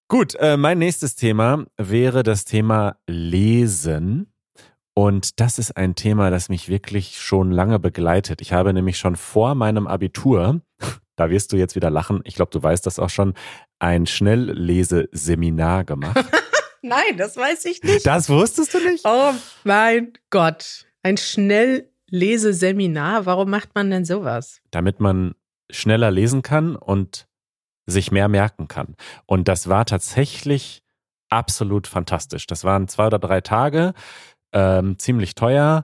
Gut, 0.09 0.35
äh, 0.39 0.55
mein 0.57 0.79
nächstes 0.79 1.15
Thema 1.15 1.65
wäre 1.77 2.23
das 2.23 2.45
Thema 2.45 2.97
Lesen. 3.07 4.31
Und 4.97 5.39
das 5.39 5.59
ist 5.59 5.77
ein 5.77 5.93
Thema, 5.93 6.31
das 6.31 6.49
mich 6.49 6.69
wirklich 6.69 7.21
schon 7.21 7.51
lange 7.51 7.77
begleitet. 7.77 8.41
Ich 8.41 8.51
habe 8.51 8.73
nämlich 8.73 8.97
schon 8.97 9.15
vor 9.15 9.53
meinem 9.53 9.85
Abitur, 9.85 10.61
da 11.15 11.29
wirst 11.29 11.53
du 11.53 11.55
jetzt 11.55 11.75
wieder 11.75 11.91
lachen, 11.91 12.21
ich 12.23 12.33
glaube, 12.33 12.49
du 12.49 12.63
weißt 12.63 12.83
das 12.83 12.97
auch 12.97 13.11
schon, 13.11 13.35
ein 13.77 14.07
Schnellleseseminar 14.07 15.83
gemacht. 15.83 16.25
Nein, 16.81 17.15
das 17.15 17.37
weiß 17.37 17.65
ich 17.65 17.83
nicht. 17.83 18.07
Das 18.07 18.27
wusstest 18.27 18.73
du 18.73 18.79
nicht? 18.79 19.05
Oh 19.05 19.33
mein 19.63 20.13
Gott. 20.31 20.87
Ein 21.03 21.17
Schnellleseseminar. 21.17 23.27
Warum 23.27 23.51
macht 23.51 23.75
man 23.75 23.91
denn 23.91 24.03
sowas? 24.03 24.61
Damit 24.71 24.99
man 24.99 25.35
schneller 25.69 26.09
lesen 26.09 26.41
kann 26.41 26.75
und 26.75 27.27
sich 27.85 28.11
mehr 28.11 28.29
merken 28.29 28.67
kann. 28.67 28.95
Und 29.27 29.47
das 29.47 29.69
war 29.69 29.85
tatsächlich 29.85 30.81
absolut 31.29 31.85
fantastisch. 31.85 32.47
Das 32.47 32.63
waren 32.63 32.87
zwei 32.87 33.05
oder 33.05 33.19
drei 33.19 33.41
Tage 33.41 33.93
ähm, 34.53 34.97
ziemlich 34.99 35.35
teuer 35.35 35.83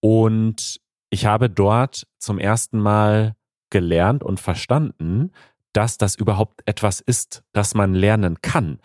und 0.00 0.80
ich 1.10 1.26
habe 1.26 1.48
dort 1.48 2.06
zum 2.18 2.38
ersten 2.38 2.78
Mal 2.78 3.34
gelernt 3.70 4.22
und 4.22 4.40
verstanden, 4.40 5.32
dass 5.72 5.98
das 5.98 6.14
überhaupt 6.14 6.62
etwas 6.66 7.00
ist, 7.00 7.42
das 7.52 7.74
man 7.74 7.94
lernen 7.94 8.40
kann. 8.42 8.78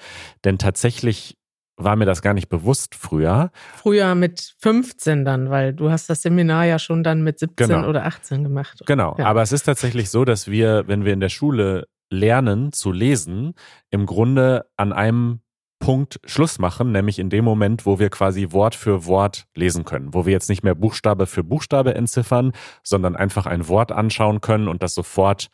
Denn 0.43 0.57
tatsächlich 0.57 1.37
war 1.77 1.95
mir 1.95 2.05
das 2.05 2.21
gar 2.21 2.33
nicht 2.33 2.49
bewusst 2.49 2.93
früher. 2.95 3.51
Früher 3.77 4.13
mit 4.15 4.55
15 4.59 5.25
dann, 5.25 5.49
weil 5.49 5.73
du 5.73 5.89
hast 5.89 6.09
das 6.09 6.21
Seminar 6.21 6.65
ja 6.65 6.77
schon 6.77 7.03
dann 7.03 7.23
mit 7.23 7.39
17 7.39 7.67
genau. 7.67 7.87
oder 7.87 8.05
18 8.05 8.43
gemacht. 8.43 8.83
Genau, 8.85 9.15
ja. 9.17 9.25
aber 9.25 9.41
es 9.41 9.51
ist 9.51 9.63
tatsächlich 9.63 10.09
so, 10.09 10.25
dass 10.25 10.49
wir, 10.49 10.87
wenn 10.87 11.05
wir 11.05 11.13
in 11.13 11.21
der 11.21 11.29
Schule 11.29 11.87
lernen 12.09 12.71
zu 12.73 12.91
lesen, 12.91 13.53
im 13.91 14.05
Grunde 14.05 14.65
an 14.75 14.91
einem 14.93 15.41
Punkt 15.89 16.19
Schluss 16.23 16.59
machen, 16.59 16.91
nämlich 16.91 17.17
in 17.17 17.31
dem 17.31 17.43
Moment, 17.43 17.87
wo 17.87 17.97
wir 17.97 18.11
quasi 18.11 18.51
Wort 18.51 18.75
für 18.75 19.07
Wort 19.07 19.47
lesen 19.55 19.85
können, 19.85 20.13
wo 20.13 20.27
wir 20.27 20.31
jetzt 20.31 20.47
nicht 20.47 20.63
mehr 20.63 20.75
Buchstabe 20.75 21.25
für 21.25 21.43
Buchstabe 21.43 21.95
entziffern, 21.95 22.51
sondern 22.83 23.15
einfach 23.15 23.47
ein 23.47 23.67
Wort 23.67 23.91
anschauen 23.91 24.39
können 24.39 24.67
und 24.67 24.83
das 24.83 24.93
sofort 24.93 25.47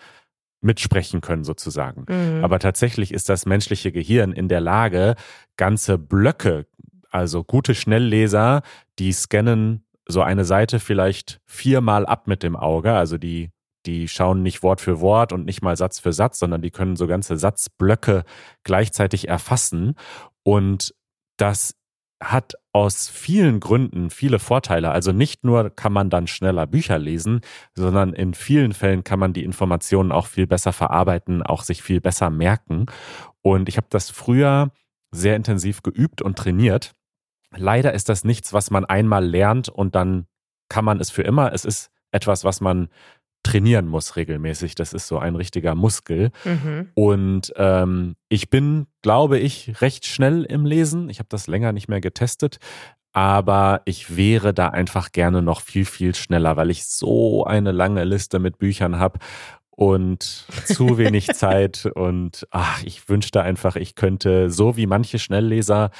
mitsprechen 0.60 1.22
können 1.22 1.46
sozusagen. 1.46 2.06
Mhm. 2.10 2.44
Aber 2.44 2.60
tatsächlich 2.60 3.14
ist 3.14 3.30
das 3.30 3.46
menschliche 3.46 3.94
Gehirn 3.94 4.34
in 4.34 4.50
der 4.50 4.60
Lage, 4.60 5.16
ganze 5.56 5.98
Blöcke, 5.98 6.66
also 7.10 7.46
gute 7.46 7.74
Schnellleser, 7.74 8.62
die 9.00 9.14
scannen 9.14 9.86
so 10.06 10.22
eine 10.22 10.44
Seite 10.44 10.82
vielleicht 10.82 11.40
viermal 11.46 12.06
ab 12.06 12.28
mit 12.28 12.44
dem 12.44 12.58
Auge, 12.58 12.92
also 12.92 13.18
die 13.18 13.52
die 13.86 14.08
schauen 14.08 14.42
nicht 14.42 14.64
Wort 14.64 14.82
für 14.82 15.02
Wort 15.02 15.34
und 15.34 15.46
nicht 15.46 15.62
mal 15.62 15.78
Satz 15.78 16.00
für 16.00 16.14
Satz, 16.14 16.40
sondern 16.40 16.62
die 16.62 16.72
können 16.72 16.96
so 16.96 17.08
ganze 17.08 17.38
Satzblöcke 17.38 18.24
gleichzeitig 18.64 19.28
erfassen. 19.28 19.96
Und 20.44 20.94
das 21.38 21.76
hat 22.22 22.54
aus 22.72 23.10
vielen 23.10 23.60
Gründen 23.60 24.10
viele 24.10 24.40
Vorteile. 24.40 24.92
Also 24.92 25.12
nicht 25.12 25.44
nur 25.44 25.70
kann 25.70 25.94
man 25.94 26.10
dann 26.10 26.28
schneller 26.28 26.66
Bücher 26.66 26.98
lesen, 26.98 27.42
sondern 27.74 28.14
in 28.14 28.34
vielen 28.34 28.74
Fällen 28.74 29.04
kann 29.04 29.20
man 29.20 29.34
die 29.34 29.44
Informationen 29.44 30.12
auch 30.12 30.28
viel 30.28 30.48
besser 30.48 30.74
verarbeiten, 30.74 31.44
auch 31.44 31.64
sich 31.64 31.84
viel 31.84 32.02
besser 32.02 32.30
merken. 32.30 32.86
Und 33.42 33.70
ich 33.70 33.78
habe 33.78 33.88
das 33.90 34.10
früher 34.10 34.72
sehr 35.12 35.36
intensiv 35.36 35.84
geübt 35.84 36.22
und 36.22 36.38
trainiert. 36.38 36.94
Leider 37.56 37.94
ist 37.94 38.10
das 38.10 38.24
nichts, 38.24 38.54
was 38.54 38.72
man 38.72 38.86
einmal 38.86 39.26
lernt 39.26 39.70
und 39.70 39.96
dann 39.96 40.26
kann 40.70 40.86
man 40.86 41.00
es 41.00 41.12
für 41.12 41.22
immer. 41.22 41.54
Es 41.54 41.64
ist 41.64 41.92
etwas, 42.12 42.44
was 42.44 42.62
man 42.62 42.90
trainieren 43.46 43.88
muss 43.88 44.16
regelmäßig. 44.16 44.76
Das 44.76 44.94
ist 44.94 45.08
so 45.08 45.20
ein 45.20 45.36
richtiger 45.36 45.76
Muskel. 45.76 46.32
Mhm. 46.44 46.90
Und 46.96 47.54
ähm, 47.56 48.16
ich 48.28 48.50
bin, 48.50 48.88
glaube 49.02 49.38
ich, 49.38 49.82
recht 49.82 50.06
schnell 50.06 50.44
im 50.44 50.66
Lesen. 50.66 51.10
Ich 51.10 51.20
habe 51.20 51.30
das 51.30 51.48
länger 51.48 51.72
nicht 51.72 51.88
mehr 51.88 52.02
getestet. 52.02 52.58
Aber 53.14 53.82
ich 53.86 54.18
wäre 54.18 54.54
da 54.54 54.70
einfach 54.70 55.12
gerne 55.12 55.42
noch 55.42 55.62
viel, 55.62 55.86
viel 55.86 56.16
schneller, 56.16 56.58
weil 56.58 56.70
ich 56.70 56.86
so 56.86 57.46
eine 57.46 57.72
lange 57.72 58.04
Liste 58.04 58.40
mit 58.40 58.58
Büchern 58.58 59.00
habe 59.00 59.20
und 59.70 60.22
zu 60.66 60.98
wenig 60.98 61.28
Zeit. 61.28 61.86
Und 61.86 62.48
ach, 62.50 62.84
ich 62.84 63.08
wünschte 63.08 63.42
einfach, 63.42 63.76
ich 63.76 63.96
könnte, 63.96 64.50
so 64.50 64.76
wie 64.76 64.88
manche 64.88 65.20
Schnellleser, 65.20 65.92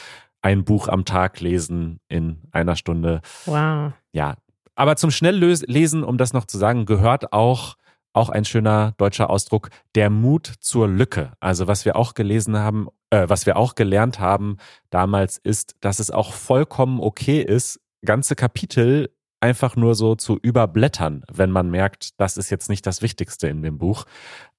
ein 0.42 0.64
Buch 0.64 0.88
am 0.88 1.06
Tag 1.06 1.40
lesen 1.40 2.00
in 2.08 2.42
einer 2.52 2.76
Stunde. 2.76 3.22
Wow. 3.46 3.94
Ja, 4.12 4.36
aber 4.76 4.96
zum 4.96 5.12
Schnelllesen, 5.12 6.04
um 6.04 6.18
das 6.18 6.34
noch 6.34 6.46
zu 6.46 6.58
sagen, 6.58 6.86
gehört 6.86 7.34
auch 7.34 7.76
auch 8.16 8.30
ein 8.30 8.46
schöner 8.46 8.94
deutscher 8.98 9.30
Ausdruck, 9.30 9.70
der 9.94 10.10
Mut 10.10 10.54
zur 10.62 10.88
Lücke. 10.88 11.34
Also 11.42 11.68
was 11.68 11.84
wir 11.84 11.98
auch 11.98 12.14
gelesen 12.14 12.58
haben, 12.58 12.88
äh, 13.10 13.28
was 13.28 13.46
wir 13.46 13.58
auch 13.58 13.76
gelernt 13.76 14.20
haben 14.20 14.58
damals 14.90 15.38
ist, 15.38 15.76
dass 15.82 16.00
es 16.00 16.12
auch 16.12 16.32
vollkommen 16.32 17.02
okay 17.02 17.42
ist, 17.42 17.82
ganze 18.06 18.36
Kapitel 18.36 19.10
einfach 19.42 19.76
nur 19.76 19.96
so 19.96 20.16
zu 20.16 20.40
überblättern, 20.42 21.24
wenn 21.32 21.52
man 21.52 21.70
merkt, 21.70 22.20
das 22.20 22.38
ist 22.38 22.50
jetzt 22.50 22.70
nicht 22.70 22.86
das 22.86 23.02
Wichtigste 23.02 23.48
in 23.48 23.62
dem 23.62 23.78
Buch. 23.78 24.06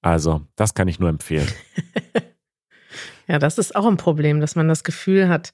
Also 0.01 0.41
das 0.55 0.75
kann 0.75 0.87
ich 0.87 0.99
nur 0.99 1.09
empfehlen. 1.09 1.51
ja, 3.27 3.39
das 3.39 3.57
ist 3.57 3.75
auch 3.75 3.87
ein 3.87 3.97
Problem, 3.97 4.39
dass 4.39 4.55
man 4.55 4.67
das 4.67 4.83
Gefühl 4.83 5.29
hat, 5.29 5.53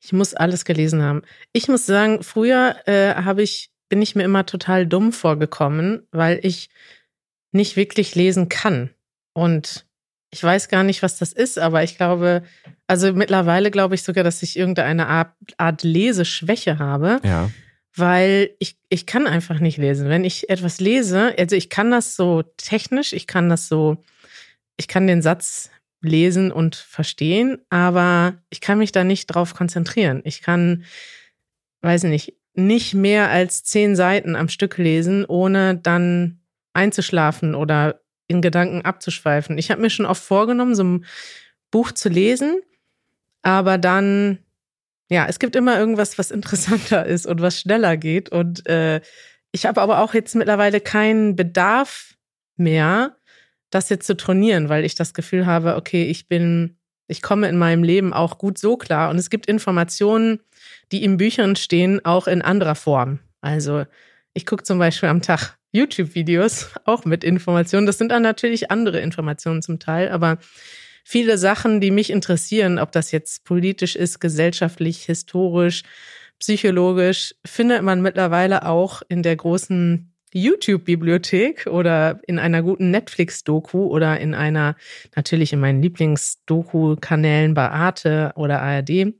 ich 0.00 0.12
muss 0.12 0.34
alles 0.34 0.64
gelesen 0.64 1.02
haben. 1.02 1.22
Ich 1.52 1.68
muss 1.68 1.86
sagen, 1.86 2.22
früher 2.22 2.76
äh, 2.86 3.14
habe 3.14 3.42
ich 3.42 3.70
bin 3.94 4.02
ich 4.02 4.16
mir 4.16 4.24
immer 4.24 4.44
total 4.44 4.88
dumm 4.88 5.12
vorgekommen, 5.12 6.04
weil 6.10 6.40
ich 6.42 6.68
nicht 7.52 7.76
wirklich 7.76 8.16
lesen 8.16 8.48
kann. 8.48 8.90
Und 9.32 9.86
ich 10.32 10.42
weiß 10.42 10.68
gar 10.68 10.82
nicht, 10.82 11.04
was 11.04 11.16
das 11.16 11.32
ist, 11.32 11.60
aber 11.60 11.84
ich 11.84 11.96
glaube, 11.96 12.42
also 12.88 13.12
mittlerweile 13.12 13.70
glaube 13.70 13.94
ich 13.94 14.02
sogar, 14.02 14.24
dass 14.24 14.42
ich 14.42 14.58
irgendeine 14.58 15.06
Art, 15.06 15.32
Art 15.58 15.84
Leseschwäche 15.84 16.80
habe. 16.80 17.20
Ja. 17.22 17.52
Weil 17.94 18.50
ich, 18.58 18.76
ich 18.88 19.06
kann 19.06 19.28
einfach 19.28 19.60
nicht 19.60 19.78
lesen. 19.78 20.08
Wenn 20.08 20.24
ich 20.24 20.50
etwas 20.50 20.80
lese, 20.80 21.32
also 21.38 21.54
ich 21.54 21.70
kann 21.70 21.92
das 21.92 22.16
so 22.16 22.42
technisch, 22.56 23.12
ich 23.12 23.28
kann 23.28 23.48
das 23.48 23.68
so, 23.68 24.02
ich 24.76 24.88
kann 24.88 25.06
den 25.06 25.22
Satz 25.22 25.70
lesen 26.00 26.50
und 26.50 26.74
verstehen, 26.74 27.58
aber 27.70 28.42
ich 28.50 28.60
kann 28.60 28.78
mich 28.78 28.90
da 28.90 29.04
nicht 29.04 29.26
drauf 29.26 29.54
konzentrieren. 29.54 30.20
Ich 30.24 30.42
kann, 30.42 30.84
weiß 31.82 32.02
nicht, 32.02 32.34
nicht 32.54 32.94
mehr 32.94 33.30
als 33.30 33.64
zehn 33.64 33.96
Seiten 33.96 34.36
am 34.36 34.48
Stück 34.48 34.78
lesen, 34.78 35.24
ohne 35.24 35.76
dann 35.76 36.40
einzuschlafen 36.72 37.54
oder 37.54 38.00
in 38.26 38.40
Gedanken 38.40 38.82
abzuschweifen. 38.82 39.58
Ich 39.58 39.70
habe 39.70 39.80
mir 39.80 39.90
schon 39.90 40.06
oft 40.06 40.22
vorgenommen, 40.22 40.74
so 40.74 40.84
ein 40.84 41.04
Buch 41.70 41.92
zu 41.92 42.08
lesen, 42.08 42.60
aber 43.42 43.78
dann, 43.78 44.38
ja, 45.10 45.26
es 45.26 45.38
gibt 45.38 45.56
immer 45.56 45.78
irgendwas, 45.78 46.18
was 46.18 46.30
interessanter 46.30 47.04
ist 47.06 47.26
und 47.26 47.40
was 47.42 47.60
schneller 47.60 47.96
geht. 47.96 48.30
Und 48.30 48.66
äh, 48.68 49.00
ich 49.52 49.66
habe 49.66 49.80
aber 49.80 50.00
auch 50.00 50.14
jetzt 50.14 50.34
mittlerweile 50.34 50.80
keinen 50.80 51.36
Bedarf 51.36 52.14
mehr, 52.56 53.16
das 53.70 53.88
jetzt 53.88 54.06
zu 54.06 54.16
trainieren, 54.16 54.68
weil 54.68 54.84
ich 54.84 54.94
das 54.94 55.14
Gefühl 55.14 55.46
habe, 55.46 55.76
okay, 55.76 56.04
ich 56.04 56.28
bin, 56.28 56.78
ich 57.08 57.22
komme 57.22 57.48
in 57.48 57.58
meinem 57.58 57.82
Leben 57.82 58.12
auch 58.12 58.38
gut 58.38 58.56
so 58.56 58.76
klar. 58.76 59.10
Und 59.10 59.18
es 59.18 59.30
gibt 59.30 59.46
Informationen, 59.46 60.40
die 60.94 61.02
in 61.02 61.16
Büchern 61.16 61.56
stehen, 61.56 62.04
auch 62.04 62.28
in 62.28 62.40
anderer 62.40 62.76
Form. 62.76 63.18
Also 63.40 63.84
ich 64.32 64.46
gucke 64.46 64.62
zum 64.62 64.78
Beispiel 64.78 65.08
am 65.08 65.22
Tag 65.22 65.58
YouTube-Videos, 65.72 66.70
auch 66.84 67.04
mit 67.04 67.24
Informationen. 67.24 67.84
Das 67.84 67.98
sind 67.98 68.12
dann 68.12 68.22
natürlich 68.22 68.70
andere 68.70 69.00
Informationen 69.00 69.60
zum 69.60 69.80
Teil, 69.80 70.10
aber 70.10 70.38
viele 71.02 71.36
Sachen, 71.36 71.80
die 71.80 71.90
mich 71.90 72.10
interessieren, 72.10 72.78
ob 72.78 72.92
das 72.92 73.10
jetzt 73.10 73.44
politisch 73.44 73.96
ist, 73.96 74.20
gesellschaftlich, 74.20 75.04
historisch, 75.04 75.82
psychologisch, 76.38 77.34
findet 77.44 77.82
man 77.82 78.00
mittlerweile 78.00 78.64
auch 78.64 79.02
in 79.08 79.24
der 79.24 79.34
großen 79.34 80.12
YouTube-Bibliothek 80.32 81.66
oder 81.66 82.20
in 82.28 82.38
einer 82.38 82.62
guten 82.62 82.92
Netflix-Doku 82.92 83.86
oder 83.86 84.20
in 84.20 84.34
einer, 84.34 84.76
natürlich 85.16 85.52
in 85.52 85.58
meinen 85.58 85.82
Lieblings-Doku-Kanälen 85.82 87.54
bei 87.54 87.68
Arte 87.68 88.30
oder 88.36 88.62
ARD. 88.62 89.12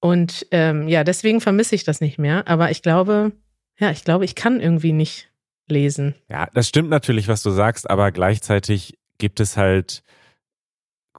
Und 0.00 0.46
ähm, 0.50 0.88
ja, 0.88 1.04
deswegen 1.04 1.40
vermisse 1.40 1.74
ich 1.74 1.84
das 1.84 2.00
nicht 2.00 2.18
mehr. 2.18 2.48
Aber 2.48 2.70
ich 2.70 2.82
glaube, 2.82 3.32
ja, 3.78 3.90
ich 3.90 4.04
glaube, 4.04 4.24
ich 4.24 4.34
kann 4.34 4.60
irgendwie 4.60 4.92
nicht 4.92 5.30
lesen. 5.68 6.14
Ja, 6.28 6.48
das 6.52 6.68
stimmt 6.68 6.90
natürlich, 6.90 7.28
was 7.28 7.42
du 7.42 7.50
sagst, 7.50 7.88
aber 7.88 8.10
gleichzeitig 8.10 8.98
gibt 9.18 9.40
es 9.40 9.56
halt 9.56 10.02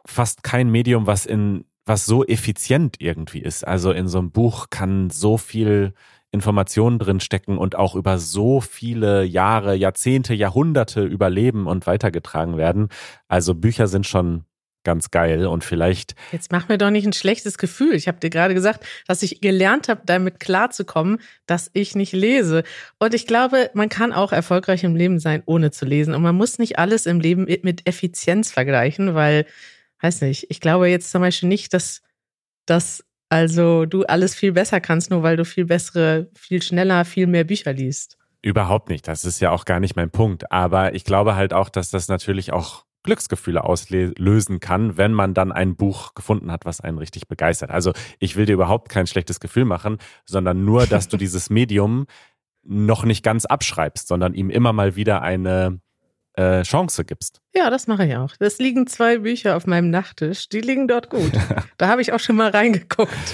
fast 0.05 0.43
kein 0.43 0.69
Medium, 0.69 1.07
was 1.07 1.25
in 1.25 1.65
was 1.85 2.05
so 2.05 2.25
effizient 2.25 2.97
irgendwie 2.99 3.39
ist. 3.39 3.67
Also 3.67 3.91
in 3.91 4.07
so 4.07 4.19
einem 4.19 4.31
Buch 4.31 4.69
kann 4.69 5.09
so 5.09 5.37
viel 5.37 5.93
Informationen 6.31 6.99
drin 6.99 7.19
stecken 7.19 7.57
und 7.57 7.75
auch 7.75 7.95
über 7.95 8.17
so 8.17 8.61
viele 8.61 9.23
Jahre, 9.23 9.75
Jahrzehnte, 9.75 10.33
Jahrhunderte 10.33 11.03
überleben 11.03 11.67
und 11.67 11.87
weitergetragen 11.87 12.57
werden. 12.57 12.87
Also 13.27 13.55
Bücher 13.55 13.87
sind 13.87 14.07
schon 14.07 14.45
ganz 14.83 15.11
geil 15.11 15.45
und 15.45 15.63
vielleicht. 15.63 16.15
Jetzt 16.31 16.51
mach 16.51 16.67
mir 16.67 16.77
doch 16.77 16.89
nicht 16.89 17.05
ein 17.05 17.13
schlechtes 17.13 17.57
Gefühl. 17.57 17.93
Ich 17.93 18.07
habe 18.07 18.19
dir 18.19 18.29
gerade 18.29 18.53
gesagt, 18.53 18.85
dass 19.07 19.23
ich 19.23 19.41
gelernt 19.41 19.89
habe, 19.89 20.01
damit 20.05 20.39
klarzukommen, 20.39 21.19
dass 21.45 21.69
ich 21.73 21.95
nicht 21.95 22.13
lese. 22.13 22.63
Und 22.99 23.13
ich 23.13 23.27
glaube, 23.27 23.69
man 23.73 23.89
kann 23.89 24.13
auch 24.13 24.31
erfolgreich 24.31 24.83
im 24.83 24.95
Leben 24.95 25.19
sein, 25.19 25.43
ohne 25.45 25.71
zu 25.71 25.85
lesen. 25.85 26.13
Und 26.13 26.21
man 26.21 26.35
muss 26.35 26.59
nicht 26.59 26.79
alles 26.79 27.05
im 27.05 27.19
Leben 27.19 27.45
mit 27.63 27.87
Effizienz 27.87 28.51
vergleichen, 28.51 29.13
weil, 29.15 29.45
weiß 30.01 30.21
nicht, 30.21 30.47
ich 30.49 30.59
glaube 30.59 30.87
jetzt 30.87 31.11
zum 31.11 31.21
Beispiel 31.21 31.49
nicht, 31.49 31.73
dass, 31.73 32.01
dass 32.65 33.03
also 33.29 33.85
du 33.85 34.03
alles 34.03 34.35
viel 34.35 34.51
besser 34.51 34.81
kannst, 34.81 35.09
nur 35.09 35.23
weil 35.23 35.37
du 35.37 35.45
viel 35.45 35.65
bessere, 35.65 36.29
viel 36.35 36.61
schneller, 36.61 37.05
viel 37.05 37.27
mehr 37.27 37.45
Bücher 37.45 37.71
liest. 37.71 38.17
Überhaupt 38.41 38.89
nicht. 38.89 39.07
Das 39.07 39.23
ist 39.23 39.39
ja 39.39 39.51
auch 39.51 39.65
gar 39.65 39.79
nicht 39.79 39.95
mein 39.95 40.09
Punkt. 40.09 40.51
Aber 40.51 40.95
ich 40.95 41.05
glaube 41.05 41.35
halt 41.35 41.53
auch, 41.53 41.69
dass 41.69 41.91
das 41.91 42.07
natürlich 42.07 42.51
auch 42.51 42.85
Glücksgefühle 43.03 43.63
auslösen 43.63 44.59
kann, 44.59 44.97
wenn 44.97 45.13
man 45.13 45.33
dann 45.33 45.51
ein 45.51 45.75
Buch 45.75 46.13
gefunden 46.13 46.51
hat, 46.51 46.65
was 46.65 46.81
einen 46.81 46.97
richtig 46.97 47.27
begeistert. 47.27 47.71
Also 47.71 47.93
ich 48.19 48.35
will 48.35 48.45
dir 48.45 48.53
überhaupt 48.53 48.89
kein 48.89 49.07
schlechtes 49.07 49.39
Gefühl 49.39 49.65
machen, 49.65 49.97
sondern 50.25 50.65
nur, 50.65 50.85
dass 50.85 51.07
du 51.07 51.17
dieses 51.17 51.49
Medium 51.49 52.05
noch 52.63 53.05
nicht 53.05 53.23
ganz 53.23 53.45
abschreibst, 53.45 54.07
sondern 54.07 54.33
ihm 54.33 54.49
immer 54.49 54.71
mal 54.73 54.95
wieder 54.95 55.21
eine 55.21 55.79
äh, 56.33 56.61
Chance 56.61 57.05
gibst. 57.05 57.41
Ja, 57.53 57.69
das 57.69 57.87
mache 57.87 58.05
ich 58.05 58.15
auch. 58.15 58.33
Es 58.39 58.59
liegen 58.59 58.87
zwei 58.87 59.19
Bücher 59.19 59.57
auf 59.57 59.67
meinem 59.67 59.89
Nachttisch, 59.89 60.47
die 60.47 60.61
liegen 60.61 60.87
dort 60.87 61.09
gut. 61.09 61.31
da 61.77 61.87
habe 61.87 62.01
ich 62.01 62.13
auch 62.13 62.19
schon 62.19 62.35
mal 62.35 62.51
reingeguckt. 62.51 63.33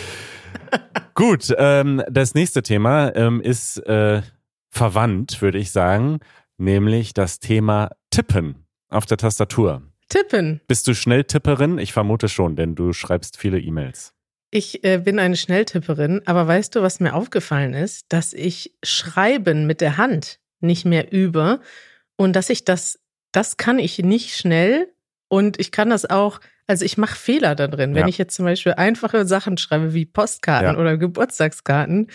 gut, 1.13 1.53
ähm, 1.57 2.01
das 2.09 2.33
nächste 2.33 2.63
Thema 2.63 3.13
ähm, 3.15 3.41
ist 3.41 3.77
äh, 3.85 4.21
verwandt, 4.69 5.41
würde 5.41 5.57
ich 5.57 5.71
sagen, 5.71 6.19
nämlich 6.57 7.13
das 7.13 7.39
Thema 7.39 7.89
Tippen 8.09 8.66
auf 8.89 9.05
der 9.05 9.17
Tastatur. 9.17 9.81
Tippen. 10.09 10.61
Bist 10.67 10.87
du 10.87 10.93
Schnelltipperin? 10.93 11.77
Ich 11.79 11.93
vermute 11.93 12.29
schon, 12.29 12.55
denn 12.55 12.75
du 12.75 12.93
schreibst 12.93 13.37
viele 13.37 13.59
E-Mails. 13.59 14.13
Ich 14.49 14.83
äh, 14.85 14.99
bin 14.99 15.19
eine 15.19 15.35
Schnelltipperin, 15.35 16.21
aber 16.25 16.47
weißt 16.47 16.75
du, 16.75 16.81
was 16.81 17.01
mir 17.01 17.13
aufgefallen 17.13 17.73
ist? 17.73 18.05
Dass 18.09 18.33
ich 18.33 18.73
Schreiben 18.83 19.67
mit 19.67 19.81
der 19.81 19.97
Hand 19.97 20.39
nicht 20.61 20.85
mehr 20.85 21.11
übe 21.11 21.59
und 22.15 22.35
dass 22.35 22.49
ich 22.49 22.63
das, 22.63 22.99
das 23.33 23.57
kann 23.57 23.77
ich 23.79 23.99
nicht 23.99 24.35
schnell 24.35 24.87
und 25.27 25.59
ich 25.59 25.71
kann 25.71 25.89
das 25.89 26.09
auch, 26.09 26.39
also 26.65 26.85
ich 26.85 26.97
mache 26.97 27.15
Fehler 27.15 27.55
da 27.55 27.67
drin. 27.67 27.93
Wenn 27.93 28.07
ich 28.07 28.17
jetzt 28.17 28.35
zum 28.35 28.45
Beispiel 28.45 28.73
einfache 28.73 29.25
Sachen 29.25 29.57
schreibe 29.57 29.93
wie 29.93 30.05
Postkarten 30.05 30.75
ja. 30.75 30.77
oder 30.79 30.97
Geburtstagskarten, 30.97 32.07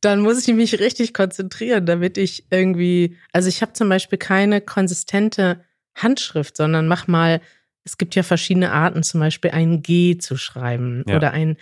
dann 0.00 0.20
muss 0.20 0.46
ich 0.46 0.54
mich 0.54 0.80
richtig 0.80 1.14
konzentrieren, 1.14 1.86
damit 1.86 2.18
ich 2.18 2.46
irgendwie, 2.50 3.16
also 3.32 3.48
ich 3.48 3.62
habe 3.62 3.72
zum 3.72 3.88
Beispiel 3.88 4.18
keine 4.18 4.60
konsistente 4.60 5.64
Handschrift, 5.96 6.56
sondern 6.56 6.86
mach 6.86 7.08
mal, 7.08 7.40
es 7.84 7.98
gibt 7.98 8.14
ja 8.14 8.22
verschiedene 8.22 8.72
Arten, 8.72 9.02
zum 9.02 9.20
Beispiel 9.20 9.50
ein 9.50 9.82
G 9.82 10.18
zu 10.18 10.36
schreiben 10.36 11.04
ja. 11.08 11.16
oder 11.16 11.32
ein 11.32 11.56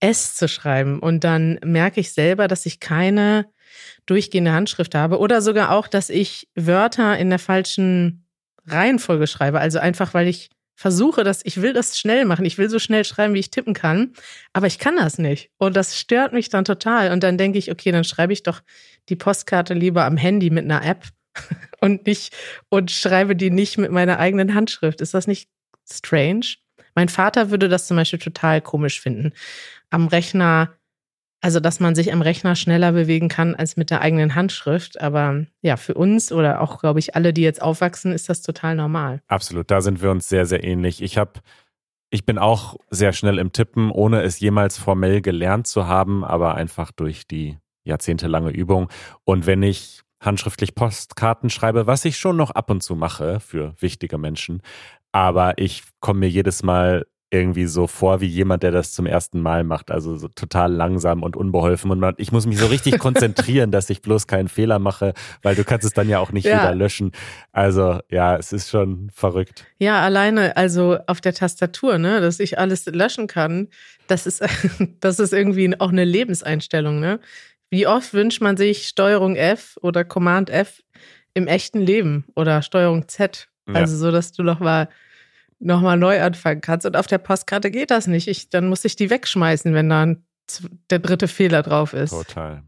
S 0.00 0.34
zu 0.36 0.48
schreiben. 0.48 0.98
Und 0.98 1.24
dann 1.24 1.58
merke 1.64 2.00
ich 2.00 2.12
selber, 2.12 2.48
dass 2.48 2.66
ich 2.66 2.80
keine 2.80 3.46
durchgehende 4.06 4.52
Handschrift 4.52 4.94
habe 4.94 5.18
oder 5.18 5.40
sogar 5.40 5.70
auch, 5.70 5.88
dass 5.88 6.10
ich 6.10 6.48
Wörter 6.54 7.16
in 7.18 7.30
der 7.30 7.38
falschen 7.38 8.26
Reihenfolge 8.66 9.26
schreibe. 9.26 9.60
Also 9.60 9.78
einfach, 9.78 10.14
weil 10.14 10.28
ich 10.28 10.50
versuche, 10.74 11.22
dass 11.22 11.44
ich 11.44 11.62
will 11.62 11.72
das 11.72 11.98
schnell 11.98 12.24
machen. 12.24 12.44
Ich 12.44 12.58
will 12.58 12.68
so 12.68 12.78
schnell 12.78 13.04
schreiben, 13.04 13.34
wie 13.34 13.38
ich 13.38 13.50
tippen 13.50 13.74
kann, 13.74 14.12
aber 14.52 14.66
ich 14.66 14.78
kann 14.78 14.96
das 14.96 15.18
nicht. 15.18 15.50
Und 15.58 15.76
das 15.76 15.98
stört 15.98 16.32
mich 16.32 16.48
dann 16.48 16.64
total. 16.64 17.12
Und 17.12 17.22
dann 17.22 17.38
denke 17.38 17.58
ich, 17.58 17.70
okay, 17.70 17.92
dann 17.92 18.04
schreibe 18.04 18.32
ich 18.32 18.42
doch 18.42 18.60
die 19.08 19.16
Postkarte 19.16 19.74
lieber 19.74 20.04
am 20.04 20.16
Handy 20.16 20.50
mit 20.50 20.64
einer 20.64 20.84
App 20.84 21.06
und 21.80 22.06
nicht 22.06 22.34
und 22.68 22.90
schreibe 22.90 23.36
die 23.36 23.50
nicht 23.50 23.78
mit 23.78 23.90
meiner 23.90 24.18
eigenen 24.18 24.54
Handschrift. 24.54 25.00
Ist 25.00 25.14
das 25.14 25.26
nicht 25.26 25.48
strange? 25.90 26.46
Mein 26.94 27.08
Vater 27.08 27.50
würde 27.50 27.68
das 27.68 27.86
zum 27.86 27.96
Beispiel 27.96 28.18
total 28.18 28.60
komisch 28.60 29.00
finden. 29.00 29.32
Am 29.90 30.08
Rechner 30.08 30.74
Also, 31.44 31.58
dass 31.58 31.80
man 31.80 31.96
sich 31.96 32.12
am 32.12 32.22
Rechner 32.22 32.54
schneller 32.54 32.92
bewegen 32.92 33.28
kann 33.28 33.56
als 33.56 33.76
mit 33.76 33.90
der 33.90 34.00
eigenen 34.00 34.36
Handschrift. 34.36 35.00
Aber 35.00 35.44
ja, 35.60 35.76
für 35.76 35.94
uns 35.94 36.30
oder 36.30 36.60
auch, 36.60 36.78
glaube 36.78 37.00
ich, 37.00 37.16
alle, 37.16 37.32
die 37.32 37.42
jetzt 37.42 37.60
aufwachsen, 37.60 38.12
ist 38.12 38.28
das 38.28 38.42
total 38.42 38.76
normal. 38.76 39.22
Absolut, 39.26 39.68
da 39.68 39.80
sind 39.80 40.00
wir 40.02 40.12
uns 40.12 40.28
sehr, 40.28 40.46
sehr 40.46 40.62
ähnlich. 40.62 41.02
Ich 41.02 41.18
habe, 41.18 41.40
ich 42.10 42.24
bin 42.24 42.38
auch 42.38 42.76
sehr 42.90 43.12
schnell 43.12 43.38
im 43.38 43.50
Tippen, 43.50 43.90
ohne 43.90 44.22
es 44.22 44.38
jemals 44.38 44.78
formell 44.78 45.20
gelernt 45.20 45.66
zu 45.66 45.88
haben, 45.88 46.22
aber 46.24 46.54
einfach 46.54 46.92
durch 46.92 47.26
die 47.26 47.58
jahrzehntelange 47.84 48.50
Übung. 48.50 48.88
Und 49.24 49.44
wenn 49.46 49.64
ich 49.64 50.02
handschriftlich 50.22 50.74
Postkarten 50.74 51.50
schreibe, 51.50 51.86
was 51.86 52.04
ich 52.04 52.16
schon 52.16 52.36
noch 52.36 52.50
ab 52.50 52.70
und 52.70 52.82
zu 52.82 52.96
mache 52.96 53.40
für 53.40 53.74
wichtige 53.78 54.18
Menschen, 54.18 54.62
aber 55.12 55.58
ich 55.58 55.82
komme 56.00 56.20
mir 56.20 56.28
jedes 56.28 56.62
Mal 56.62 57.04
irgendwie 57.32 57.64
so 57.64 57.86
vor 57.86 58.20
wie 58.20 58.26
jemand, 58.26 58.62
der 58.62 58.72
das 58.72 58.92
zum 58.92 59.06
ersten 59.06 59.40
Mal 59.40 59.64
macht. 59.64 59.90
Also 59.90 60.16
so 60.16 60.28
total 60.28 60.70
langsam 60.70 61.22
und 61.22 61.34
unbeholfen. 61.34 61.90
Und 61.90 61.98
man, 61.98 62.14
ich 62.18 62.30
muss 62.30 62.46
mich 62.46 62.58
so 62.58 62.66
richtig 62.66 62.98
konzentrieren, 62.98 63.70
dass 63.70 63.88
ich 63.88 64.02
bloß 64.02 64.26
keinen 64.26 64.48
Fehler 64.48 64.78
mache, 64.78 65.14
weil 65.40 65.54
du 65.54 65.64
kannst 65.64 65.86
es 65.86 65.94
dann 65.94 66.10
ja 66.10 66.18
auch 66.18 66.30
nicht 66.30 66.44
ja. 66.44 66.60
wieder 66.60 66.74
löschen. 66.74 67.12
Also 67.50 68.00
ja, 68.10 68.36
es 68.36 68.52
ist 68.52 68.68
schon 68.68 69.08
verrückt. 69.14 69.64
Ja, 69.78 70.02
alleine, 70.02 70.58
also 70.58 70.98
auf 71.06 71.22
der 71.22 71.32
Tastatur, 71.32 71.96
ne, 71.96 72.20
dass 72.20 72.38
ich 72.38 72.58
alles 72.58 72.84
löschen 72.84 73.28
kann, 73.28 73.68
das 74.08 74.26
ist, 74.26 74.44
das 75.00 75.18
ist 75.18 75.32
irgendwie 75.32 75.74
auch 75.80 75.90
eine 75.90 76.04
Lebenseinstellung, 76.04 77.00
ne? 77.00 77.18
Wie 77.72 77.86
oft 77.86 78.12
wünscht 78.12 78.42
man 78.42 78.58
sich 78.58 78.86
Steuerung 78.86 79.34
F 79.34 79.78
oder 79.80 80.04
Command 80.04 80.50
F 80.50 80.82
im 81.32 81.46
echten 81.46 81.80
Leben 81.80 82.26
oder 82.36 82.60
Steuerung 82.60 83.08
Z? 83.08 83.48
Also 83.64 83.94
ja. 83.94 83.98
so, 83.98 84.10
dass 84.10 84.32
du 84.32 84.42
noch 84.42 84.60
mal 84.60 84.90
nochmal 85.58 85.96
neu 85.96 86.20
anfangen 86.20 86.60
kannst. 86.60 86.84
Und 86.84 86.98
auf 86.98 87.06
der 87.06 87.16
Postkarte 87.16 87.70
geht 87.70 87.90
das 87.90 88.06
nicht. 88.06 88.28
Ich, 88.28 88.50
dann 88.50 88.68
muss 88.68 88.84
ich 88.84 88.94
die 88.96 89.08
wegschmeißen, 89.08 89.72
wenn 89.72 89.88
dann 89.88 90.26
der 90.90 90.98
dritte 90.98 91.28
Fehler 91.28 91.62
drauf 91.62 91.94
ist. 91.94 92.10
Total. 92.10 92.62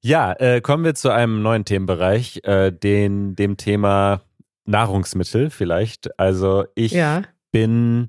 Ja, 0.00 0.32
äh, 0.32 0.60
kommen 0.60 0.82
wir 0.82 0.96
zu 0.96 1.10
einem 1.10 1.42
neuen 1.42 1.64
Themenbereich, 1.64 2.40
äh, 2.42 2.72
den, 2.72 3.36
dem 3.36 3.56
Thema 3.56 4.22
Nahrungsmittel 4.64 5.50
vielleicht. 5.50 6.18
Also 6.18 6.64
ich 6.74 6.90
ja. 6.90 7.22
bin, 7.52 8.08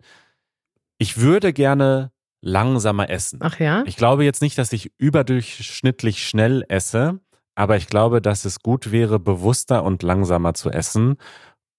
ich 0.97 1.19
würde 1.19 1.53
gerne 1.53 2.11
langsamer 2.45 3.09
essen. 3.09 3.39
Ach 3.41 3.59
ja? 3.59 3.83
Ich 3.85 3.97
glaube 3.97 4.23
jetzt 4.23 4.41
nicht, 4.41 4.57
dass 4.57 4.71
ich 4.71 4.91
überdurchschnittlich 4.97 6.25
schnell 6.25 6.63
esse, 6.69 7.19
aber 7.55 7.75
ich 7.75 7.87
glaube, 7.87 8.21
dass 8.21 8.45
es 8.45 8.59
gut 8.59 8.91
wäre, 8.91 9.19
bewusster 9.19 9.83
und 9.83 10.03
langsamer 10.03 10.53
zu 10.53 10.69
essen. 10.69 11.17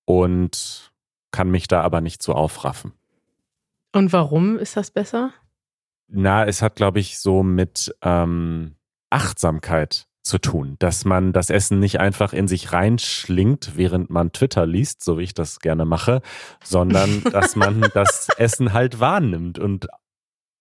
Und 0.04 0.92
kann 1.30 1.50
mich 1.50 1.68
da 1.68 1.82
aber 1.82 2.00
nicht 2.00 2.22
so 2.22 2.32
aufraffen. 2.32 2.92
Und 3.92 4.12
warum 4.12 4.58
ist 4.58 4.76
das 4.76 4.90
besser? 4.90 5.32
Na, 6.08 6.46
es 6.46 6.62
hat, 6.62 6.76
glaube 6.76 6.98
ich, 7.00 7.18
so 7.18 7.42
mit 7.42 7.94
ähm, 8.02 8.76
Achtsamkeit 9.10 10.06
zu 10.22 10.38
tun, 10.38 10.76
dass 10.78 11.04
man 11.04 11.32
das 11.32 11.50
Essen 11.50 11.78
nicht 11.78 12.00
einfach 12.00 12.32
in 12.32 12.48
sich 12.48 12.72
reinschlingt, 12.72 13.72
während 13.76 14.10
man 14.10 14.32
Twitter 14.32 14.66
liest, 14.66 15.04
so 15.04 15.18
wie 15.18 15.24
ich 15.24 15.34
das 15.34 15.60
gerne 15.60 15.84
mache, 15.84 16.22
sondern 16.64 17.22
dass 17.32 17.54
man 17.54 17.82
das 17.92 18.28
Essen 18.36 18.72
halt 18.72 18.98
wahrnimmt 18.98 19.58
und 19.58 19.88